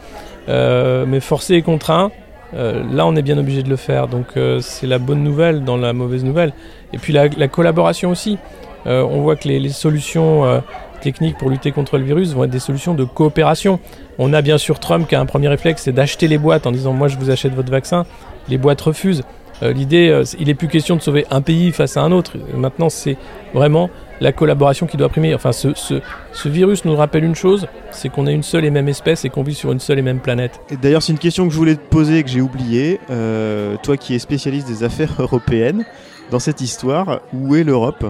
Euh, 0.49 1.06
mais 1.08 1.19
forcé 1.19 1.56
et 1.56 1.62
contraint, 1.62 2.12
euh, 2.56 2.84
là, 2.91 3.06
on 3.08 3.15
est 3.15 3.21
bien 3.21 3.38
obligé 3.38 3.63
de 3.63 3.69
le 3.69 3.77
faire. 3.77 4.08
Donc, 4.08 4.38
euh, 4.38 4.60
c'est 4.60 4.88
la 4.88 4.99
bonne 4.99 5.23
nouvelle 5.23 5.63
dans 5.63 5.77
la 5.77 5.93
mauvaise 5.93 6.23
nouvelle. 6.23 6.53
Et 6.91 6.97
puis, 6.97 7.13
la, 7.13 7.27
la 7.29 7.47
collaboration 7.47 8.12
aussi. 8.12 8.38
Euh, 8.86 9.01
on 9.03 9.21
voit 9.21 9.38
que 9.38 9.47
les, 9.47 9.69
solutions 9.69 10.43
euh, 10.45 10.60
techniques 11.01 11.38
pour 11.38 11.49
lutter 11.49 11.71
contre 11.71 11.97
le 11.97 12.03
virus 12.03 12.34
vont 12.34 12.43
être 12.43 12.49
des 12.51 12.60
solutions 12.60 12.93
de 12.93 13.06
coopération. 13.06 13.79
On 14.19 14.34
a 14.34 14.41
bien 14.41 14.58
sûr 14.58 14.79
Trump 14.79 15.08
qui 15.08 15.15
a 15.15 15.21
un 15.21 15.25
premier 15.25 15.47
réflexe, 15.47 15.84
c'est 15.84 15.93
d'acheter 15.93 16.27
les 16.27 16.38
boîtes 16.38 16.67
en 16.67 16.71
disant 16.71 16.91
Moi, 16.91 17.08
je 17.08 17.17
vous 17.17 17.29
achète 17.29 17.53
votre 17.56 17.71
vaccin. 17.71 18.06
Les 18.49 18.58
boîtes 18.58 18.82
refusent. 18.82 19.23
Euh, 19.63 19.73
L'idée, 19.73 20.10
euh, 20.10 20.23
il 20.39 20.47
n'est 20.47 20.54
plus 20.54 20.67
question 20.67 20.95
de 20.95 21.02
sauver 21.02 21.26
un 21.32 21.41
pays 21.41 21.71
face 21.71 21.97
à 21.97 22.02
un 22.02 22.12
autre. 22.12 22.34
Maintenant, 22.56 22.89
c'est 22.89 23.17
vraiment 23.54 23.89
la 24.21 24.32
collaboration 24.32 24.86
qui 24.86 24.97
doit 24.97 25.10
primer. 25.10 25.34
Enfin, 25.34 25.52
ce, 25.52 25.73
ce, 25.73 26.02
ce 26.32 26.49
virus 26.49 26.86
nous 26.86 26.95
rappelle 26.95 27.23
une 27.23 27.36
chose 27.36 27.67
c'est 27.91 28.10
qu'on 28.10 28.28
est 28.28 28.34
une 28.34 28.43
seule 28.43 28.65
et 28.65 28.71
même 28.71 28.88
espèce 28.89 29.26
et 29.26 29.30
qu'on 29.30 29.43
vit 29.43 29.54
sur 29.54 29.71
une 29.71 29.80
seule 29.80 29.99
et 29.99 30.02
même 30.02 30.19
planète. 30.19 30.60
D'ailleurs, 30.82 31.02
c'est 31.02 31.12
une 31.12 31.19
question 31.19 31.47
que 31.47 31.54
je 31.54 31.58
voulais 31.58 31.76
te 31.76 31.89
poser 31.89 32.19
et 32.19 32.23
que 32.23 32.30
j'ai 32.30 32.41
oubliée. 32.41 32.99
Euh, 33.10 33.76
toi 33.84 33.97
qui 33.97 34.15
es 34.15 34.19
spécialiste 34.19 34.67
des 34.67 34.84
affaires 34.84 35.13
européennes, 35.19 35.86
dans 36.32 36.39
cette 36.39 36.62
histoire, 36.62 37.21
où 37.34 37.56
est 37.56 37.63
l'Europe? 37.63 38.06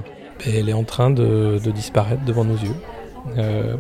Elle 0.46 0.70
est 0.70 0.74
en 0.74 0.84
train 0.84 1.10
de, 1.10 1.60
de 1.64 1.72
disparaître 1.72 2.24
devant 2.26 2.44
nos 2.44 2.56
yeux. 2.56 2.76
Euh, 3.38 3.76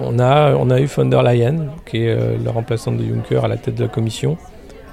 on, 0.00 0.18
a, 0.18 0.54
on 0.54 0.70
a 0.70 0.80
eu 0.80 0.86
von 0.86 1.06
der 1.06 1.22
Leyen, 1.22 1.66
qui 1.84 2.04
est 2.04 2.10
euh, 2.10 2.36
la 2.42 2.50
remplaçante 2.50 2.96
de 2.96 3.04
Juncker 3.04 3.44
à 3.44 3.48
la 3.48 3.56
tête 3.56 3.74
de 3.74 3.82
la 3.82 3.88
Commission, 3.88 4.36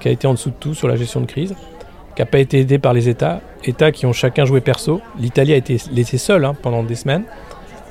qui 0.00 0.08
a 0.08 0.10
été 0.10 0.26
en 0.26 0.34
dessous 0.34 0.50
de 0.50 0.56
tout 0.58 0.74
sur 0.74 0.88
la 0.88 0.96
gestion 0.96 1.20
de 1.20 1.26
crise, 1.26 1.54
qui 2.14 2.22
n'a 2.22 2.26
pas 2.26 2.38
été 2.38 2.60
aidée 2.60 2.78
par 2.78 2.92
les 2.92 3.08
États, 3.08 3.40
États 3.64 3.92
qui 3.92 4.06
ont 4.06 4.12
chacun 4.12 4.44
joué 4.44 4.60
perso. 4.60 5.00
L'Italie 5.18 5.52
a 5.52 5.56
été 5.56 5.78
laissée 5.92 6.18
seule 6.18 6.44
hein, 6.44 6.54
pendant 6.60 6.82
des 6.82 6.94
semaines. 6.94 7.24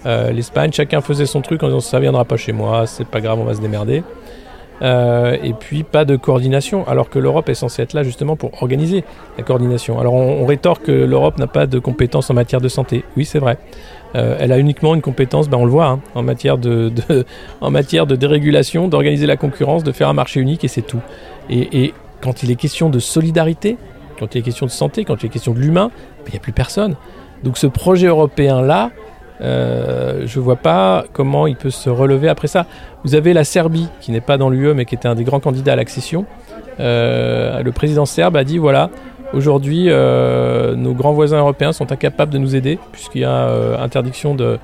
Euh, 0.05 0.31
L'Espagne, 0.31 0.71
chacun 0.71 1.01
faisait 1.01 1.25
son 1.25 1.41
truc 1.41 1.63
en 1.63 1.67
disant 1.67 1.79
ça 1.79 1.99
viendra 1.99 2.25
pas 2.25 2.37
chez 2.37 2.51
moi, 2.51 2.85
c'est 2.87 3.07
pas 3.07 3.21
grave, 3.21 3.39
on 3.39 3.45
va 3.45 3.53
se 3.53 3.61
démerder. 3.61 4.03
Euh, 4.81 5.37
et 5.41 5.53
puis 5.53 5.83
pas 5.83 6.03
de 6.03 6.15
coordination, 6.15 6.85
alors 6.87 7.09
que 7.09 7.19
l'Europe 7.19 7.47
est 7.47 7.53
censée 7.53 7.83
être 7.83 7.93
là 7.93 8.03
justement 8.03 8.35
pour 8.35 8.61
organiser 8.61 9.03
la 9.37 9.43
coordination. 9.43 9.99
Alors 9.99 10.13
on, 10.13 10.45
rétorque 10.45 10.85
que 10.85 10.91
l'Europe 10.91 11.37
n'a 11.37 11.47
pas 11.47 11.67
de 11.67 11.79
compétences 11.79 12.29
en 12.29 12.33
matière 12.33 12.59
de 12.59 12.67
santé. 12.67 13.05
Oui, 13.15 13.23
c'est 13.23 13.39
vrai. 13.39 13.57
Euh, 14.15 14.35
elle 14.39 14.51
a 14.51 14.59
uniquement 14.59 14.93
une 14.93 15.01
compétence, 15.01 15.47
ben 15.47 15.57
on 15.57 15.65
le 15.65 15.71
voit, 15.71 15.87
hein, 15.87 15.99
en, 16.15 16.21
matière 16.21 16.57
de, 16.57 16.91
dérégulation, 18.15 18.87
d'organiser 18.87 19.25
la 19.25 19.37
concurrence, 19.37 19.83
de 19.83 19.91
faire 19.91 20.09
un 20.09 20.13
marché 20.13 20.39
unique, 20.39 20.63
et 20.63 20.67
c'est 20.67 20.81
tout. 20.81 21.01
Et 21.49 21.93
quand 22.21 22.43
il 22.43 22.51
est 22.51 22.55
question 22.55 22.89
de 22.89 22.99
solidarité, 22.99 23.77
quand 24.19 24.35
il 24.35 24.39
est 24.39 24.41
question 24.41 24.65
de 24.65 24.71
santé, 24.71 25.05
quand 25.05 25.21
il 25.21 25.27
est 25.27 25.29
question 25.29 25.53
de 25.53 25.59
l'humain, 25.59 25.91
ben, 26.19 26.23
il 26.27 26.31
n'y 26.31 26.37
a 26.37 26.41
plus 26.41 26.51
personne. 26.51 26.95
Donc 27.43 27.57
ce 27.57 27.67
projet 27.67 28.07
européen-là, 28.07 28.91
euh, 29.41 30.23
je 30.25 30.39
vois 30.39 30.55
pas 30.55 31.05
comment 31.11 31.47
il 31.47 31.55
peut 31.55 31.71
se 31.71 31.89
relever 31.89 32.29
après 32.29 32.47
ça. 32.47 32.65
Vous 33.03 33.15
avez 33.15 33.33
la 33.33 33.43
Serbie, 33.43 33.89
qui 33.99 34.11
n'est 34.11 34.21
pas 34.21 34.37
dans 34.37 34.49
l'UE, 34.49 34.73
mais 34.73 34.85
qui 34.85 34.95
était 34.95 35.07
un 35.07 35.15
des 35.15 35.23
grands 35.23 35.39
candidats 35.41 35.73
à 35.73 35.75
l'accession. 35.75 36.25
Euh, 36.79 37.61
le 37.61 37.71
président 37.71 38.05
serbe 38.05 38.37
a 38.37 38.43
dit 38.43 38.57
voilà, 38.57 38.89
aujourd'hui, 39.33 39.87
euh, 39.89 40.75
nos 40.75 40.93
grands 40.93 41.13
voisins 41.13 41.39
européens 41.39 41.73
sont 41.73 41.91
incapables 41.91 42.31
de 42.31 42.37
nous 42.37 42.55
aider, 42.55 42.79
puisqu'il 42.91 43.21
y 43.21 43.25
a 43.25 43.79
interdiction 43.81 44.35
de- 44.35 44.57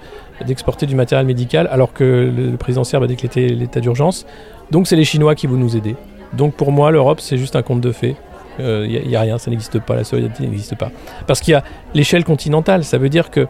d'exporter 0.45 0.85
du 0.85 0.95
matériel 0.95 1.27
médical, 1.27 1.67
alors 1.71 1.91
que 1.91 2.31
le, 2.33 2.55
président 2.57 2.83
serbe 2.83 3.03
a 3.03 3.07
décrété 3.07 3.49
l'état 3.49 3.81
d'urgence. 3.81 4.25
Donc 4.71 4.87
c'est 4.87 4.95
les 4.95 5.03
Chinois 5.03 5.35
qui 5.35 5.47
vont 5.47 5.57
nous 5.57 5.75
aider. 5.75 5.95
Donc 6.33 6.53
pour 6.53 6.71
moi, 6.71 6.91
l'Europe, 6.91 7.19
c'est 7.19 7.37
juste 7.37 7.55
un 7.55 7.61
conte 7.61 7.81
de 7.81 7.91
fées. 7.91 8.15
Il 8.59 9.07
n'y 9.07 9.15
a, 9.15 9.21
rien, 9.21 9.37
ça 9.37 9.49
n'existe 9.49 9.79
pas, 9.79 9.95
la 9.95 10.03
solidarité 10.03 10.45
n'existe 10.45 10.75
pas. 10.75 10.91
Parce 11.27 11.39
qu'il 11.39 11.53
y 11.53 11.55
a 11.55 11.63
l'échelle 11.93 12.23
continentale, 12.23 12.83
ça 12.83 12.97
veut 12.97 13.09
dire 13.09 13.29
que 13.29 13.47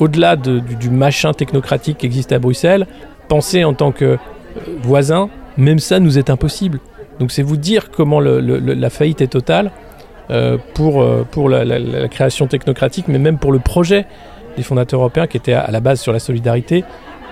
au-delà 0.00 0.36
de- 0.36 0.58
du, 0.58 0.90
machin 0.90 1.32
technocratique 1.32 1.98
qui 1.98 2.06
existe 2.06 2.32
à 2.32 2.38
Bruxelles, 2.38 2.86
penser 3.28 3.64
en 3.64 3.74
tant 3.74 3.92
que 3.92 4.04
euh, 4.04 4.18
voisin, 4.82 5.28
même 5.56 5.78
ça 5.78 6.00
nous 6.00 6.18
est 6.18 6.30
impossible. 6.30 6.80
Donc 7.20 7.30
c'est 7.30 7.42
vous 7.42 7.56
dire 7.56 7.90
comment 7.90 8.20
la 8.20 8.90
faillite 8.90 9.20
est 9.20 9.28
totale 9.28 9.70
euh, 10.30 10.58
pour, 10.74 11.02
euh, 11.02 11.24
pour 11.30 11.48
la, 11.48 12.08
création 12.08 12.46
technocratique, 12.46 13.06
mais 13.08 13.18
même 13.18 13.38
pour 13.38 13.52
le 13.52 13.60
projet. 13.60 14.06
des 14.56 14.62
fondateurs 14.62 15.00
européens 15.00 15.26
qui 15.26 15.36
étaient 15.36 15.52
à 15.52 15.70
la 15.70 15.80
base 15.80 16.00
sur 16.00 16.12
la 16.12 16.20
solidarité. 16.20 16.84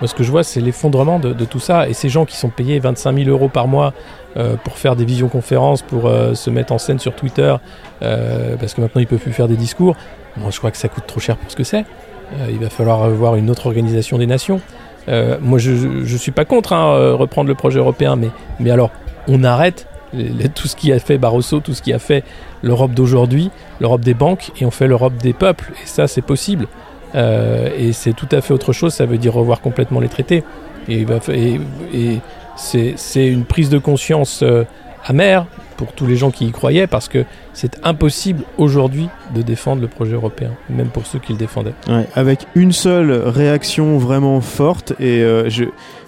Moi, 0.03 0.09
ce 0.09 0.17
que 0.17 0.25
je 0.25 0.33
vois, 0.33 0.43
c'est 0.43 0.61
l'effondrement 0.61 1.21
de, 1.21 1.45
tout 1.45 1.61
ça. 1.61 1.89
Et 1.89 1.93
ces 1.93 2.09
gens 2.09 2.25
qui 2.25 2.37
sont 2.37 2.49
payés 2.49 2.81
25 2.81 3.19
000 3.19 3.31
euros 3.31 3.49
par 3.49 3.69
mois 3.69 3.95
euh, 4.37 4.57
pour 4.57 4.77
faire 4.77 4.97
des 4.97 5.05
visioconférences, 5.05 5.83
pour 5.83 6.09
euh, 6.09 6.35
se 6.35 6.51
mettre 6.51 6.73
en 6.73 6.79
scène 6.79 6.99
sur 6.99 7.15
Twitter, 7.15 7.55
euh, 8.03 8.57
parce 8.57 8.75
que 8.75 8.81
maintenant 8.81 9.01
ils 9.01 9.07
peuvent 9.07 9.21
plus 9.21 9.33
faire 9.33 9.47
des 9.47 9.55
discours. 9.55 9.95
Moi, 10.37 10.51
je 10.51 10.59
crois 10.59 10.73
que 10.73 10.77
ça 10.77 10.89
coûte 10.89 11.05
trop 11.07 11.21
cher 11.21 11.37
pour 11.37 11.49
ce 11.49 11.55
que 11.55 11.63
c'est. 11.63 11.85
il 12.51 12.59
va 12.59 12.69
falloir 12.69 13.05
avoir 13.05 13.37
une 13.37 13.49
autre 13.49 13.67
organisation 13.67 14.19
des 14.19 14.27
nations. 14.27 14.61
moi, 15.07 15.61
je 15.61 15.71
ne 15.71 16.17
suis 16.17 16.33
pas 16.33 16.47
contre 16.47 16.73
hein, 16.73 17.15
reprendre 17.15 17.47
le 17.47 17.55
projet 17.55 17.79
européen, 17.79 18.17
mais, 18.17 18.31
mais 18.59 18.73
alors, 18.73 18.91
on 19.29 19.45
arrête 19.45 19.87
tout 20.57 20.67
ce 20.67 20.75
qui 20.75 20.93
a 20.93 20.99
fait 20.99 21.17
Barroso, 21.17 21.61
tout 21.61 21.75
ce 21.75 21.83
qui 21.83 21.93
a 21.93 22.01
fait 22.01 22.25
l'Europe 22.63 22.93
d'aujourd'hui, 22.93 23.53
l'Europe 23.81 24.01
des 24.01 24.15
banques, 24.15 24.51
et 24.61 24.67
on 24.67 24.73
fait 24.73 24.89
l'Europe 24.89 25.17
des 25.19 25.33
peuples. 25.33 25.71
Et 25.81 25.87
ça, 25.87 26.09
c'est 26.09 26.23
possible. 26.23 26.67
Euh, 27.15 27.69
et 27.77 27.93
c'est 27.93 28.13
tout 28.13 28.29
à 28.31 28.41
fait 28.41 28.55
autre 28.55 28.73
chose, 28.73 28.95
ça 28.95 29.07
veut 29.07 29.19
dire 29.19 29.35
revoir 29.35 29.61
complètement 29.61 30.01
les 30.01 30.09
traités. 30.09 30.45
Et, 30.89 31.07
c'est 32.57 33.27
une 33.27 33.45
prise 33.45 33.71
de 33.71 33.79
conscience 33.79 34.43
euh, 34.43 34.65
amère 35.05 35.47
pour 35.77 35.93
tous 35.93 36.07
les 36.07 36.17
gens 36.17 36.31
qui 36.31 36.47
y 36.47 36.53
croyaient, 36.53 36.87
parce 36.87 37.09
que 37.09 37.25
c'est 37.55 37.79
impossible 37.83 38.45
aujourd'hui 38.59 39.09
de 39.35 39.43
défendre 39.43 39.81
le 39.81 39.89
projet 39.89 40.15
européen, 40.15 40.51
même 40.69 40.89
pour 40.89 41.07
ceux 41.07 41.19
qui 41.19 41.33
le 41.33 41.39
défendaient. 41.39 41.75
avec 42.15 42.47
une 42.55 42.73
seule 42.73 43.11
réaction 43.11 43.97
vraiment 43.99 44.41
forte, 44.41 44.93
et 45.01 45.23
euh, 45.23 45.49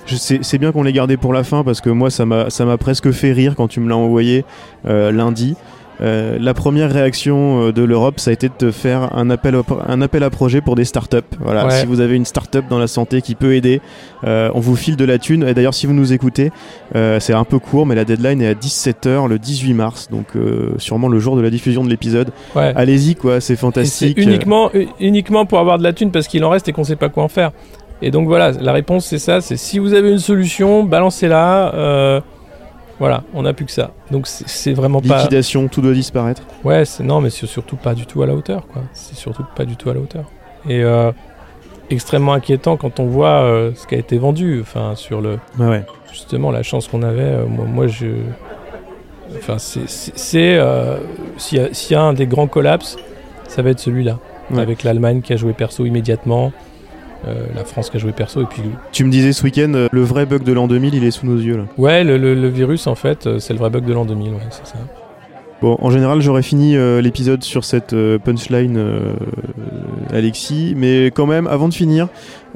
c'est 0.07 0.59
bien 0.59 0.71
qu'on 0.71 0.83
l'ait 0.83 0.93
gardé 0.93 1.17
pour 1.17 1.33
la 1.33 1.45
fin, 1.45 1.65
parce 1.65 1.81
que 1.81 1.91
moi 1.91 2.11
ça 2.11 2.25
m'a 2.27 2.79
presque 2.79 3.11
fait 3.11 3.33
rire 3.33 3.55
quand 3.57 3.69
tu 3.69 3.81
me 3.81 3.89
l'as 3.89 3.97
envoyé 3.97 4.45
lundi. 4.85 5.57
Euh, 6.05 6.37
la 6.39 6.53
première 6.55 6.93
réaction 6.93 7.69
euh, 7.69 7.73
de 7.73 7.83
l'Europe, 7.83 8.21
ça 8.21 8.31
a 8.31 8.33
été 8.35 8.51
de 8.59 8.71
faire 8.71 9.17
un 9.17 9.31
appel, 9.31 9.57
un 9.89 10.03
appel 10.03 10.23
à 10.23 10.31
projet 10.31 10.61
pour 10.61 10.75
des 10.75 10.85
startups. 10.85 11.19
Voilà, 11.41 11.71
si 11.71 11.87
vous 11.87 12.01
avez 12.01 12.15
une 12.15 12.27
startup 12.27 12.65
dans 12.69 12.79
la 12.79 12.87
santé 12.87 13.23
qui 13.23 13.35
peut 13.35 13.55
aider, 13.55 13.81
euh, 14.25 14.51
on 14.55 14.61
vous 14.61 14.77
file 14.77 14.97
de 14.97 15.05
la 15.05 15.19
thune. 15.19 15.47
Et 15.49 15.55
d'ailleurs, 15.55 15.75
si 15.75 15.87
vous 15.87 15.95
nous 15.95 16.13
écoutez, 16.13 16.51
c'est 16.93 17.33
un 17.33 17.45
peu 17.45 17.59
court, 17.59 17.87
mais 17.87 17.95
la 17.95 18.05
deadline 18.05 18.43
est 18.43 18.49
à 18.49 18.55
17h 18.55 19.29
le 19.29 19.39
18 19.39 19.75
mars, 19.75 20.09
donc 20.11 20.27
sûrement 20.79 21.09
le 21.09 21.19
jour 21.19 21.37
de 21.37 21.41
la 21.41 21.51
diffusion 21.51 21.85
de 21.85 21.91
l'épisode. 21.91 22.31
Allez-y, 22.55 23.15
quoi, 23.15 23.41
c'est 23.41 23.57
fantastique. 23.57 24.19
uniquement, 24.19 24.71
uniquement 25.01 25.47
pour 25.47 25.59
avoir 25.59 25.79
de 25.79 25.83
la 25.83 25.93
thune 25.93 26.11
parce 26.11 26.29
qu'il 26.29 26.45
en 26.45 26.51
reste 26.51 26.69
et 26.69 26.73
qu'on 26.73 26.85
sait 26.85 26.97
pas 26.97 27.09
quoi 27.09 27.23
en 27.23 27.29
faire. 27.29 27.53
Et 28.03 28.11
donc 28.11 28.27
voilà, 28.27 28.51
la 28.51 28.73
réponse 28.73 29.07
c'est 29.07 29.19
ça, 29.19 29.41
c'est 29.41 29.57
si 29.57 29.79
vous 29.79 29.95
avez 29.95 30.11
une 30.11 30.19
solution, 30.19 30.83
balancez-la. 30.85 32.23
Voilà, 33.01 33.25
on 33.35 33.43
n'a 33.43 33.53
plus 33.53 33.67
que 33.67 33.73
ça. 33.73 33.93
Donc 34.11 34.27
c'est 34.27 34.73
vraiment 34.73 35.01
pas. 35.01 35.19
Liquidation, 35.19 35.69
tout 35.69 35.81
doit 35.81 35.93
disparaître. 35.93 36.43
Ouais, 36.63 36.85
non, 37.01 37.21
mais 37.21 37.31
c'est 37.31 37.47
surtout 37.47 37.77
pas 37.77 37.95
du 37.95 38.07
tout 38.07 38.23
à 38.23 38.27
la 38.27 38.35
hauteur, 38.35 38.67
quoi. 38.67 38.83
C'est 38.93 39.17
surtout 39.17 39.45
pas 39.57 39.65
du 39.65 39.77
tout 39.77 39.91
à 39.91 39.95
la 39.95 40.01
hauteur. 40.01 40.25
Et 40.69 40.83
euh, 40.83 41.13
extrêmement 41.91 42.33
inquiétant 42.33 42.77
quand 42.77 43.01
on 43.01 43.07
voit 43.07 43.43
euh, 43.43 43.73
ce 43.75 43.87
qui 43.87 43.95
a 43.95 43.99
été 43.99 44.19
vendu, 44.19 44.61
enfin 44.61 44.95
sur 44.95 45.21
le. 45.21 45.39
Ouais. 45.59 45.85
Justement, 46.11 46.51
la 46.51 46.63
chance 46.63 46.89
qu'on 46.89 47.03
avait. 47.03 47.23
Euh, 47.23 47.47
moi, 47.47 47.87
je. 47.87 48.07
Enfin, 49.37 49.59
c'est 49.59 49.89
s'il 49.89 51.59
y, 51.59 51.95
a 51.95 52.03
un 52.03 52.13
des 52.13 52.27
grands 52.27 52.47
collapses, 52.47 52.97
ça 53.49 53.63
va 53.63 53.71
être 53.71 53.81
celui-là, 53.81 54.19
avec 54.57 54.85
l'Allemagne 54.85 55.23
qui 55.23 55.33
a 55.33 55.37
joué 55.37 55.55
perso 55.55 55.85
immédiatement. 55.85 56.53
Euh, 57.27 57.47
la 57.55 57.65
France 57.65 57.91
qui 57.91 57.97
a 57.97 58.01
joué 58.01 58.13
perso. 58.13 58.43
Et 58.43 58.47
puis... 58.47 58.63
Tu 58.93 59.05
me 59.05 59.11
disais 59.11 59.33
ce 59.33 59.43
week-end, 59.45 59.73
euh, 59.75 59.89
le 59.93 60.03
vrai 60.03 60.27
bug 60.27 60.43
de 60.43 60.53
l'an 60.53 60.67
2000, 60.67 60.95
il 60.95 61.05
est 61.05 61.11
sous 61.11 61.27
nos 61.27 61.39
yeux 61.39 61.57
là. 61.57 61.65
Ouais, 61.79 62.05
le, 62.05 62.49
virus 62.49 62.87
en 62.87 62.95
fait, 62.95 63.27
euh, 63.27 63.39
c'est 63.39 63.53
le 63.53 63.59
vrai 63.59 63.71
bug 63.71 63.85
de 63.85 63.93
l'an 63.93 64.05
2000, 64.05 64.33
ouais, 64.33 64.39
c'est 64.51 64.67
ça. 64.67 64.77
Bon, 65.63 65.79
en 65.81 65.91
général, 65.91 66.21
j'aurais 66.21 66.43
fini 66.43 66.77
l'épisode 67.01 67.43
sur 67.43 67.65
cette 67.65 67.95
punchline, 68.19 68.79
Alexis, 70.13 70.75
mais 70.77 71.07
quand 71.07 71.25
même, 71.25 71.47
avant 71.47 71.69
de 71.69 71.75
finir, 71.75 72.09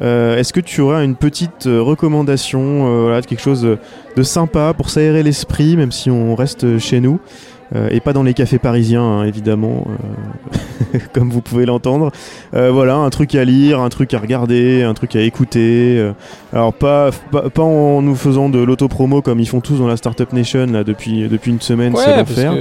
est-ce 0.02 0.52
que 0.52 0.60
tu 0.60 0.82
aurais 0.82 1.02
une 1.02 1.14
petite 1.14 1.64
recommandation, 1.64 3.04
voilà, 3.04 3.22
quelque 3.22 3.40
chose 3.40 3.78
de 4.14 4.22
sympa 4.22 4.74
pour 4.76 4.90
s'aérer 4.90 5.22
l'esprit, 5.22 5.74
même 5.76 5.92
si 5.92 6.10
on 6.10 6.34
reste 6.34 6.78
chez 6.78 7.00
nous 7.00 7.18
et 7.90 8.00
pas 8.00 8.12
dans 8.12 8.24
les 8.24 8.34
cafés 8.34 8.58
parisiens, 8.58 9.04
hein, 9.04 9.24
évidemment, 9.24 9.86
comme 11.12 11.30
vous 11.30 11.40
pouvez 11.40 11.66
l'entendre. 11.66 12.10
Euh, 12.54 12.70
voilà, 12.70 12.96
un 12.96 13.10
truc 13.10 13.34
à 13.34 13.44
lire, 13.44 13.80
un 13.80 13.88
truc 13.88 14.14
à 14.14 14.18
regarder, 14.18 14.82
un 14.82 14.94
truc 14.94 15.16
à 15.16 15.20
écouter. 15.20 16.12
alors 16.52 16.72
pas, 16.72 17.10
pas, 17.30 17.62
en 17.62 18.02
nous 18.02 18.14
faisant 18.14 18.48
de 18.48 18.58
l'autopromo 18.58 19.22
comme 19.22 19.40
ils 19.40 19.48
font 19.48 19.60
tous 19.60 19.78
dans 19.78 19.88
la 19.88 19.96
Startup 19.96 20.32
Nation 20.32 20.66
là 20.66 20.84
depuis 20.84 21.28
depuis 21.28 21.50
une 21.50 21.60
semaine, 21.60 21.94
c'est 21.96 22.16
l'enfer. 22.16 22.54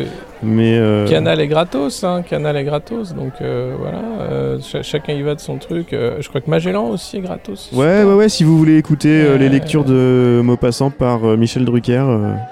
Mais 0.43 0.77
euh, 0.77 1.07
Canal 1.07 1.41
est 1.41 1.47
gratos, 1.47 2.03
hein, 2.03 2.21
Canal 2.21 2.57
est 2.57 2.63
gratos, 2.63 3.13
donc 3.13 3.33
euh, 3.41 3.73
voilà, 3.79 4.01
euh, 4.21 4.59
chacun 4.83 5.13
y 5.13 5.21
va 5.21 5.35
de 5.35 5.39
son 5.39 5.57
truc. 5.57 5.87
je 5.91 6.27
crois 6.27 6.41
que 6.41 6.49
Magellan 6.49 6.89
aussi 6.89 7.17
est 7.17 7.21
gratos. 7.21 7.69
Ouais, 7.73 8.03
ouais, 8.03 8.13
ouais. 8.13 8.29
Si 8.29 8.43
vous 8.43 8.57
voulez 8.57 8.77
écouter 8.77 9.37
les 9.37 9.49
lectures 9.49 9.83
de 9.83 10.41
Maupassant 10.43 10.91
par 10.91 11.21
Michel 11.37 11.65
Drucker, 11.65 12.05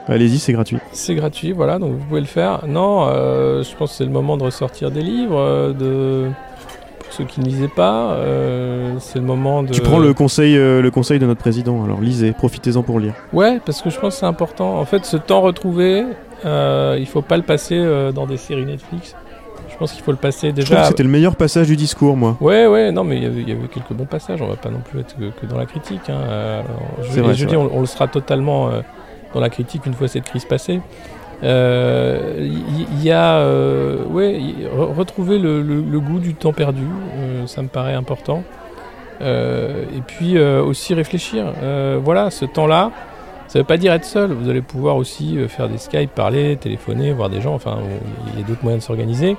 allez-y, 0.07 0.39
c'est 0.39 0.53
gratuit. 0.53 0.77
C'est 0.91 1.15
gratuit, 1.15 1.51
voilà, 1.51 1.79
donc 1.79 1.91
vous 1.91 2.05
pouvez 2.05 2.21
le 2.21 2.27
faire. 2.27 2.61
Non, 2.67 3.07
je 3.07 3.75
pense 3.75 3.91
que 3.91 3.97
c'est 3.97 4.05
le 4.05 4.11
moment 4.11 4.37
de 4.37 4.43
ressortir 4.43 4.91
des 4.91 5.01
livres, 5.01 5.73
de 5.77 6.29
pour 6.99 7.13
ceux 7.13 7.25
qui 7.25 7.39
ne 7.39 7.45
lisaient 7.45 7.67
pas, 7.67 8.17
c'est 8.99 9.19
le 9.19 9.25
moment 9.25 9.61
de. 9.61 9.69
Tu 9.69 9.81
prends 9.81 9.99
le 9.99 10.13
conseil, 10.13 10.55
le 10.55 10.89
conseil 10.89 11.19
de 11.19 11.25
notre 11.25 11.41
président. 11.41 11.83
Alors 11.83 12.01
lisez, 12.01 12.31
profitez-en 12.31 12.81
pour 12.81 12.99
lire. 12.99 13.13
Ouais, 13.31 13.59
parce 13.63 13.81
que 13.81 13.89
je 13.89 13.99
pense 13.99 14.15
que 14.15 14.19
c'est 14.21 14.25
important. 14.25 14.79
En 14.79 14.85
fait, 14.85 15.05
ce 15.05 15.17
temps 15.17 15.41
retrouvé, 15.41 16.03
euh, 16.45 16.97
il 16.99 17.07
faut 17.07 17.21
pas 17.21 17.37
le 17.37 17.43
passer 17.43 17.77
euh, 17.77 18.11
dans 18.11 18.27
des 18.27 18.37
séries 18.37 18.65
Netflix. 18.65 19.15
Je 19.69 19.77
pense 19.77 19.91
qu'il 19.91 20.03
faut 20.03 20.11
le 20.11 20.17
passer 20.17 20.51
déjà. 20.51 20.67
Je 20.67 20.71
trouve 20.71 20.83
que 20.83 20.87
c'était 20.89 21.03
le 21.03 21.09
meilleur 21.09 21.35
passage 21.35 21.67
du 21.67 21.75
discours, 21.75 22.15
moi. 22.15 22.37
Ouais, 22.39 22.67
ouais, 22.67 22.91
non, 22.91 23.03
mais 23.03 23.17
il 23.17 23.23
y, 23.23 23.51
avait 23.51 23.67
quelques 23.67 23.91
bons 23.91 24.05
passages. 24.05 24.41
On 24.41 24.47
va 24.47 24.55
pas 24.55 24.69
non 24.69 24.79
plus 24.79 25.01
être 25.01 25.15
que, 25.17 25.45
dans 25.45 25.57
la 25.57 25.65
critique. 25.65 26.09
Hein. 26.09 26.21
Euh, 26.29 26.61
je, 27.01 27.19
vrai, 27.19 27.33
je 27.33 27.45
dis, 27.45 27.55
on, 27.55 27.79
le 27.79 27.85
sera 27.85 28.07
totalement 28.07 28.69
dans 29.33 29.39
la 29.41 29.49
critique 29.49 29.85
une 29.85 29.93
fois 29.93 30.07
cette 30.07 30.23
crise 30.23 30.45
passée. 30.45 30.79
Il 31.43 33.03
y, 33.03 33.11
a, 33.11 33.45
ouais, 34.09 34.39
retrouver 34.73 35.39
le, 35.39 35.61
le, 35.61 35.99
goût 35.99 36.19
du 36.19 36.35
temps 36.35 36.53
perdu. 36.53 36.85
ça 37.45 37.61
me 37.61 37.67
paraît 37.67 37.95
important. 37.95 38.43
et 39.19 40.01
puis 40.07 40.39
aussi 40.39 40.93
réfléchir. 40.93 41.47
voilà, 42.01 42.29
ce 42.29 42.45
temps-là. 42.45 42.91
Ça 43.55 43.59
ne 43.59 43.63
veut 43.63 43.67
pas 43.67 43.77
dire 43.77 43.93
être 43.93 44.03
seul. 44.03 44.33
Vous 44.33 44.49
allez 44.49 44.61
pouvoir 44.61 44.97
aussi 44.97 45.37
euh, 45.37 45.47
faire 45.47 45.69
des 45.69 45.77
Skype, 45.77 46.11
parler, 46.11 46.57
téléphoner, 46.57 47.13
voir 47.13 47.29
des 47.29 47.39
gens. 47.39 47.53
Enfin, 47.53 47.77
il 48.33 48.41
y 48.41 48.43
a 48.43 48.45
d'autres 48.45 48.61
moyens 48.63 48.83
de 48.83 48.85
s'organiser. 48.85 49.37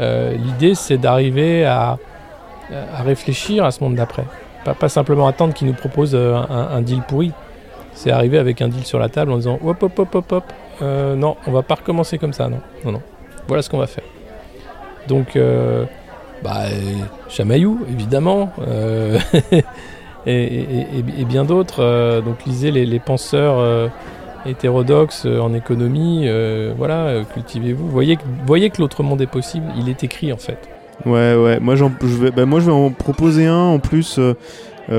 Euh, 0.00 0.34
l'idée, 0.34 0.74
c'est 0.74 0.98
d'arriver 0.98 1.64
à, 1.64 1.98
réfléchir 3.04 3.64
à 3.64 3.70
ce 3.70 3.84
monde 3.84 3.94
d'après. 3.94 4.24
Pas, 4.64 4.74
pas, 4.74 4.88
simplement 4.88 5.28
attendre 5.28 5.54
qu'il 5.54 5.68
nous 5.68 5.74
propose 5.74 6.16
euh, 6.16 6.34
un, 6.34 6.82
deal 6.82 7.00
pourri. 7.02 7.30
C'est 7.92 8.10
arriver 8.10 8.38
avec 8.38 8.60
un 8.60 8.66
deal 8.66 8.84
sur 8.84 8.98
la 8.98 9.08
table 9.08 9.30
en 9.30 9.36
disant 9.36 9.60
hop, 9.64 9.84
hop, 9.84 9.96
hop, 10.00 10.14
hop, 10.16 10.32
hop. 10.32 10.44
non, 10.80 11.36
on 11.46 11.52
va 11.52 11.62
pas 11.62 11.76
recommencer 11.76 12.18
comme 12.18 12.32
ça. 12.32 12.48
Non, 12.48 12.58
non, 12.84 12.90
non. 12.90 13.02
Voilà 13.46 13.62
ce 13.62 13.70
qu'on 13.70 13.78
va 13.78 13.86
faire. 13.86 14.02
Donc, 15.06 15.38
bah, 16.42 16.64
chamaillou, 17.28 17.86
évidemment. 17.88 18.50
et, 20.26 21.24
bien 21.28 21.44
d'autres. 21.44 21.82
Euh, 21.82 22.20
donc 22.20 22.44
lisez 22.46 22.70
les, 22.70 22.98
penseurs 22.98 23.58
euh, 23.58 23.88
hétérodoxes 24.46 25.24
euh, 25.26 25.40
en 25.40 25.54
économie. 25.54 26.28
voilà, 26.76 27.22
cultivez-vous. 27.32 27.88
Voyez, 27.88 28.70
que 28.70 28.80
l'autre 28.80 29.02
monde 29.02 29.20
est 29.20 29.26
possible. 29.26 29.66
Il 29.78 29.88
est 29.88 30.04
écrit 30.04 30.32
en 30.32 30.36
fait. 30.36 30.58
Ouais, 31.06 31.34
ouais. 31.36 31.60
Moi, 31.60 31.76
je 31.76 31.84
vais, 31.84 32.30
bah, 32.30 32.44
moi, 32.44 32.60
je 32.60 32.66
vais 32.66 32.72
en 32.72 32.90
proposer 32.90 33.46
un 33.46 33.54
en 33.54 33.78
plus. 33.78 34.18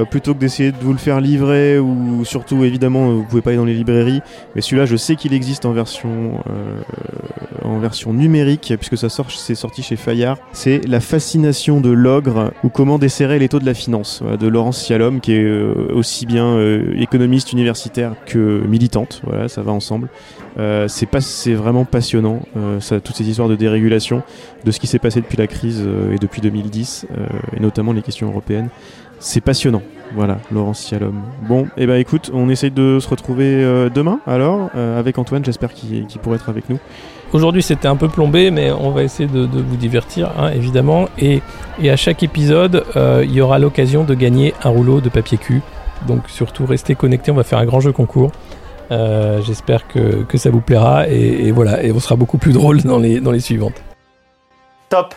Plutôt 0.09 0.33
que 0.33 0.39
d'essayer 0.39 0.71
de 0.71 0.77
vous 0.81 0.91
le 0.91 0.99
faire 0.99 1.19
livrer 1.19 1.79
ou 1.79 2.23
surtout 2.25 2.63
évidemment 2.63 3.11
vous 3.11 3.23
pouvez 3.23 3.41
pas 3.41 3.51
aller 3.51 3.57
dans 3.57 3.65
les 3.65 3.73
librairies 3.73 4.21
mais 4.55 4.61
celui-là 4.61 4.85
je 4.85 4.95
sais 4.95 5.15
qu'il 5.15 5.33
existe 5.33 5.65
en 5.65 5.71
version 5.71 6.43
euh, 6.49 6.81
en 7.63 7.79
version 7.79 8.13
numérique 8.13 8.73
puisque 8.77 8.97
ça 8.97 9.09
sort 9.09 9.31
c'est 9.31 9.55
sorti 9.55 9.83
chez 9.83 9.95
Fayard. 9.95 10.37
C'est 10.53 10.85
la 10.87 10.99
fascination 10.99 11.81
de 11.81 11.89
l'ogre 11.89 12.51
ou 12.63 12.69
comment 12.69 12.99
desserrer 12.99 13.39
les 13.39 13.49
taux 13.49 13.59
de 13.59 13.65
la 13.65 13.73
finance 13.73 14.23
de 14.39 14.47
Laurence 14.47 14.83
Sialom 14.83 15.21
qui 15.21 15.33
est 15.33 15.43
euh, 15.43 15.91
aussi 15.93 16.25
bien 16.25 16.59
économiste 16.95 17.53
universitaire 17.53 18.13
que 18.25 18.63
militante. 18.67 19.21
Voilà 19.25 19.47
ça 19.47 19.61
va 19.61 19.71
ensemble. 19.71 20.09
C'est 20.87 21.05
pas 21.05 21.21
c'est 21.21 21.53
vraiment 21.53 21.85
passionnant 21.85 22.41
ça 22.81 22.99
toutes 22.99 23.15
ces 23.15 23.29
histoires 23.29 23.47
de 23.47 23.55
dérégulation 23.55 24.23
de 24.65 24.71
ce 24.71 24.79
qui 24.79 24.87
s'est 24.87 24.99
passé 24.99 25.21
depuis 25.21 25.37
la 25.37 25.47
crise 25.47 25.81
et 26.11 26.17
depuis 26.17 26.41
2010 26.41 27.05
et 27.55 27.59
notamment 27.61 27.93
les 27.93 28.01
questions 28.01 28.27
européennes 28.27 28.69
c'est 29.19 29.41
passionnant. 29.41 29.81
Voilà, 30.15 30.37
Laurence 30.51 30.79
Sialom. 30.79 31.21
Bon, 31.47 31.65
et 31.65 31.83
eh 31.83 31.85
ben 31.85 31.95
écoute, 31.95 32.31
on 32.33 32.49
essaye 32.49 32.71
de 32.71 32.99
se 32.99 33.07
retrouver 33.07 33.45
euh, 33.45 33.89
demain 33.89 34.19
alors, 34.25 34.69
euh, 34.75 34.99
avec 34.99 35.19
Antoine, 35.19 35.45
j'espère 35.45 35.73
qu'il 35.73 36.07
pourrait 36.21 36.37
être 36.37 36.49
avec 36.49 36.69
nous. 36.69 36.79
Aujourd'hui 37.31 37.61
c'était 37.61 37.87
un 37.87 37.95
peu 37.95 38.07
plombé, 38.07 38.49
mais 38.49 38.71
on 38.71 38.89
va 38.89 39.03
essayer 39.03 39.29
de, 39.29 39.45
vous 39.45 39.75
divertir, 39.75 40.31
hein, 40.39 40.49
évidemment. 40.49 41.09
Et, 41.19 41.41
à 41.87 41.95
chaque 41.95 42.23
épisode, 42.23 42.83
euh, 42.95 43.23
il 43.23 43.31
y 43.31 43.41
aura 43.41 43.59
l'occasion 43.59 44.03
de 44.03 44.15
gagner 44.15 44.55
un 44.63 44.69
rouleau 44.69 44.99
de 44.99 45.09
papier 45.09 45.37
cul. 45.37 45.61
Donc 46.07 46.27
surtout 46.27 46.65
restez 46.65 46.95
connectés, 46.95 47.29
on 47.29 47.35
va 47.35 47.43
faire 47.43 47.59
un 47.59 47.65
grand 47.65 47.81
jeu 47.81 47.91
concours. 47.91 48.31
J'espère 48.89 49.87
que, 49.87 50.25
ça 50.35 50.49
vous 50.49 50.61
plaira 50.61 51.07
et, 51.07 51.51
voilà, 51.51 51.83
et 51.83 51.91
on 51.91 51.99
sera 51.99 52.15
beaucoup 52.15 52.39
plus 52.39 52.53
drôle 52.53 52.81
dans 52.81 52.97
les, 52.97 53.19
dans 53.19 53.31
les 53.31 53.39
suivantes. 53.39 53.83
Top 54.89 55.13